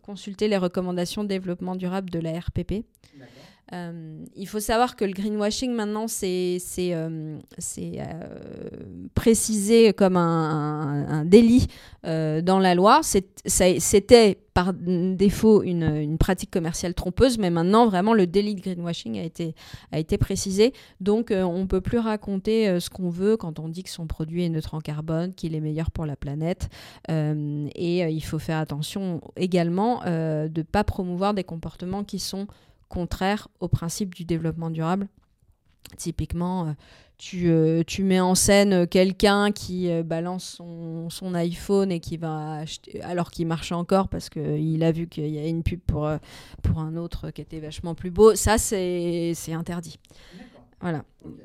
consulter 0.01 0.47
les 0.47 0.57
recommandations 0.57 1.25
développement 1.25 1.75
durable 1.75 2.09
de 2.09 2.19
la 2.19 2.39
RPP. 2.39 2.85
Euh, 3.73 4.25
il 4.35 4.47
faut 4.47 4.59
savoir 4.59 4.95
que 4.95 5.05
le 5.05 5.13
greenwashing, 5.13 5.71
maintenant, 5.71 6.07
c'est 6.07 6.59
euh, 6.89 7.37
euh, 7.77 8.27
précisé 9.15 9.93
comme 9.93 10.17
un, 10.17 11.23
délit 11.25 11.67
euh, 12.05 12.41
dans 12.41 12.59
la 12.59 12.75
loi. 12.75 13.01
C'était 13.03 14.39
par 14.53 14.73
défaut 14.73 15.63
une, 15.63 15.95
une, 15.95 16.17
pratique 16.17 16.51
commerciale 16.51 16.93
trompeuse, 16.93 17.37
mais 17.37 17.49
maintenant, 17.49 17.87
vraiment, 17.87 18.13
le 18.13 18.27
délit 18.27 18.55
de 18.55 18.61
greenwashing 18.61 19.17
a 19.17 19.23
été, 19.23 19.55
a 19.93 19.99
été 19.99 20.17
précisé. 20.17 20.73
Donc, 20.99 21.31
on 21.31 21.59
ne 21.59 21.65
peut 21.65 21.79
plus 21.79 21.99
raconter 21.99 22.79
ce 22.81 22.89
qu'on 22.89 23.09
veut 23.09 23.37
quand 23.37 23.59
on 23.59 23.69
dit 23.69 23.83
que 23.83 23.89
son 23.89 24.07
produit 24.07 24.43
est 24.43 24.49
neutre 24.49 24.73
en 24.73 24.81
carbone, 24.81 25.33
qu'il 25.33 25.55
est 25.55 25.61
meilleur 25.61 25.91
pour 25.91 26.05
la 26.05 26.17
planète. 26.17 26.67
et 27.07 27.99
il 27.99 28.23
faut 28.23 28.39
faire 28.39 28.57
attention 28.57 29.21
également 29.37 30.01
de 30.03 30.51
ne 30.53 30.63
pas 30.63 30.83
promouvoir 30.83 31.33
des 31.33 31.45
comportements 31.45 32.03
qui 32.03 32.19
sont 32.19 32.47
contraire 32.91 33.47
au 33.61 33.69
principe 33.69 34.13
du 34.13 34.25
développement 34.25 34.69
durable. 34.69 35.07
Typiquement, 35.97 36.67
euh, 36.67 36.71
tu, 37.17 37.49
euh, 37.49 37.83
tu, 37.85 38.03
mets 38.03 38.19
en 38.19 38.35
scène 38.35 38.87
quelqu'un 38.87 39.51
qui 39.51 39.89
euh, 39.89 40.03
balance 40.03 40.43
son, 40.43 41.09
son, 41.09 41.33
iPhone 41.33 41.91
et 41.91 41.99
qui 41.99 42.17
va 42.17 42.57
acheter, 42.57 43.01
alors 43.01 43.31
qu'il 43.31 43.47
marche 43.47 43.71
encore 43.71 44.09
parce 44.09 44.29
qu'il 44.29 44.83
a 44.83 44.91
vu 44.91 45.07
qu'il 45.07 45.27
y 45.27 45.39
a 45.39 45.47
une 45.47 45.63
pub 45.63 45.79
pour, 45.79 46.09
pour 46.63 46.79
un 46.79 46.95
autre 46.97 47.31
qui 47.31 47.41
était 47.41 47.59
vachement 47.59 47.95
plus 47.95 48.11
beau. 48.11 48.35
Ça, 48.35 48.57
c'est 48.57 49.33
interdit. 49.53 49.97
Voilà. 50.81 51.03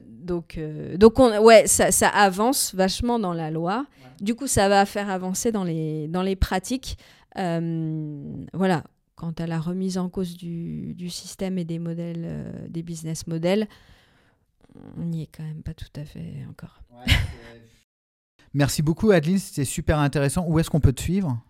Donc, 0.09 0.59
donc 0.97 1.19
on, 1.19 1.39
ouais, 1.39 1.67
ça, 1.67 1.93
ça, 1.93 2.09
avance 2.09 2.75
vachement 2.75 3.19
dans 3.19 3.35
la 3.35 3.51
loi. 3.51 3.87
Du 4.21 4.35
coup, 4.35 4.47
ça 4.47 4.69
va 4.69 4.85
faire 4.87 5.11
avancer 5.11 5.53
dans 5.53 5.65
les, 5.65 6.09
dans 6.09 6.23
les 6.23 6.37
pratiques. 6.37 6.99
voilà, 7.35 8.83
quant 9.17 9.33
à 9.33 9.47
la 9.47 9.59
remise 9.59 9.99
en 9.99 10.09
cause 10.09 10.37
du, 10.37 10.95
du 10.95 11.11
système 11.11 11.59
et 11.59 11.65
des 11.65 11.79
modèles, 11.79 12.23
euh, 12.25 12.69
des 12.69 12.83
business 12.83 13.27
models, 13.27 13.67
on 14.99 15.05
n'y 15.05 15.23
est 15.23 15.29
quand 15.35 15.43
même 15.43 15.63
pas 15.63 15.75
tout 15.75 15.89
à 15.97 16.05
fait 16.05 16.45
encore. 16.51 16.83
Merci 18.55 18.83
beaucoup 18.83 19.11
Adeline, 19.11 19.39
c'était 19.39 19.65
super 19.65 19.99
intéressant. 19.99 20.45
Où 20.47 20.59
est-ce 20.59 20.71
qu'on 20.71 20.81
peut 20.81 20.93
te 20.93 21.03
suivre? 21.03 21.43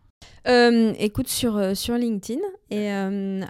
Euh, 0.49 0.95
Écoute 0.99 1.29
sur, 1.29 1.57
euh, 1.57 1.75
sur 1.75 1.97
LinkedIn 1.97 2.41
et 2.71 2.91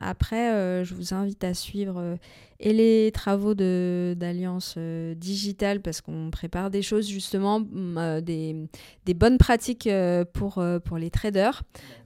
après 0.01 0.85
je 0.85 0.95
vous 0.95 1.15
invite 1.15 1.43
à 1.45 1.55
suivre 1.55 2.19
et 2.59 2.73
les 2.73 3.11
travaux 3.13 3.55
d'Alliance 3.55 4.75
euh, 4.79 5.15
Digitale, 5.15 5.81
parce 5.81 6.01
qu'on 6.01 6.31
prépare 6.31 6.71
des 6.71 6.83
choses 6.83 7.09
justement, 7.09 7.61
mm, 7.61 7.99
euh, 7.99 8.21
des, 8.21 8.57
des, 9.05 9.15
bonnes 9.15 9.37
pratiques 9.37 9.87
euh, 9.87 10.25
pour, 10.25 10.63
pour 10.85 10.99
les 10.99 11.11
traders 11.11 11.63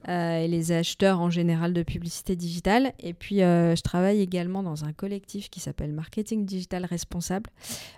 et 0.07 0.47
les 0.47 0.71
acheteurs 0.71 1.21
en 1.21 1.29
général 1.29 1.73
de 1.73 1.83
publicité 1.83 2.35
digitale. 2.35 2.91
Et 2.99 3.13
puis, 3.13 3.37
je 3.37 3.81
travaille 3.81 4.19
également 4.19 4.63
dans 4.63 4.83
un 4.83 4.93
collectif 4.93 5.51
qui 5.51 5.59
s'appelle 5.59 5.91
Marketing 5.91 6.43
Digital 6.43 6.85
Responsable. 6.85 7.51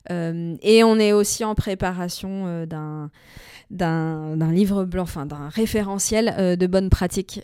et 0.10 0.84
on 0.84 0.99
est 0.99 1.13
aussi 1.13 1.45
en 1.45 1.56
préparation 1.56 2.65
d'un 2.65 3.10
d'un 3.71 4.52
livre 4.52 4.84
blanc, 4.84 5.04
enfin 5.04 5.26
d'un 5.26 5.47
référentiel 5.47 6.58
de 6.58 6.67
bonnes 6.67 6.89
pratiques 6.89 7.41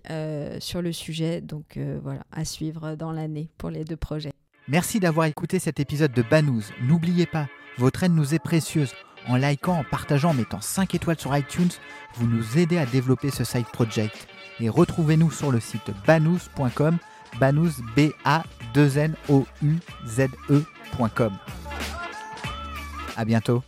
sur 0.59 0.81
le 0.81 0.91
sujet. 0.91 1.39
Donc 1.39 1.58
voilà, 2.03 2.21
à 2.31 2.45
suivre 2.45 2.95
dans 2.95 3.11
l'année 3.11 3.49
pour 3.57 3.69
les 3.69 3.83
deux 3.83 3.97
projets. 3.97 4.33
Merci 4.67 4.99
d'avoir 4.99 5.25
écouté 5.25 5.57
cet 5.59 5.79
épisode 5.79 6.13
de 6.13 6.21
Banous. 6.21 6.65
N'oubliez 6.81 7.25
pas, 7.25 7.47
votre 7.77 8.03
aide 8.03 8.13
nous 8.13 8.35
est 8.35 8.39
précieuse. 8.39 8.93
En 9.27 9.35
likant, 9.35 9.79
en 9.79 9.83
partageant, 9.83 10.29
en 10.29 10.33
mettant 10.33 10.61
5 10.61 10.95
étoiles 10.95 11.19
sur 11.19 11.35
iTunes, 11.35 11.69
vous 12.15 12.27
nous 12.27 12.57
aidez 12.57 12.77
à 12.77 12.85
développer 12.85 13.31
ce 13.31 13.43
side 13.43 13.65
project. 13.65 14.27
Et 14.59 14.69
retrouvez-nous 14.69 15.31
sur 15.31 15.51
le 15.51 15.59
site 15.59 15.91
banous.com, 16.05 16.97
banous 17.39 17.81
b 17.95 18.11
a 18.25 18.43
2 18.73 18.97
n 18.97 19.15
o 19.29 19.45
u 19.63 19.75
z 20.05 20.27
e.com. 20.49 21.33
À 23.15 23.25
bientôt. 23.25 23.63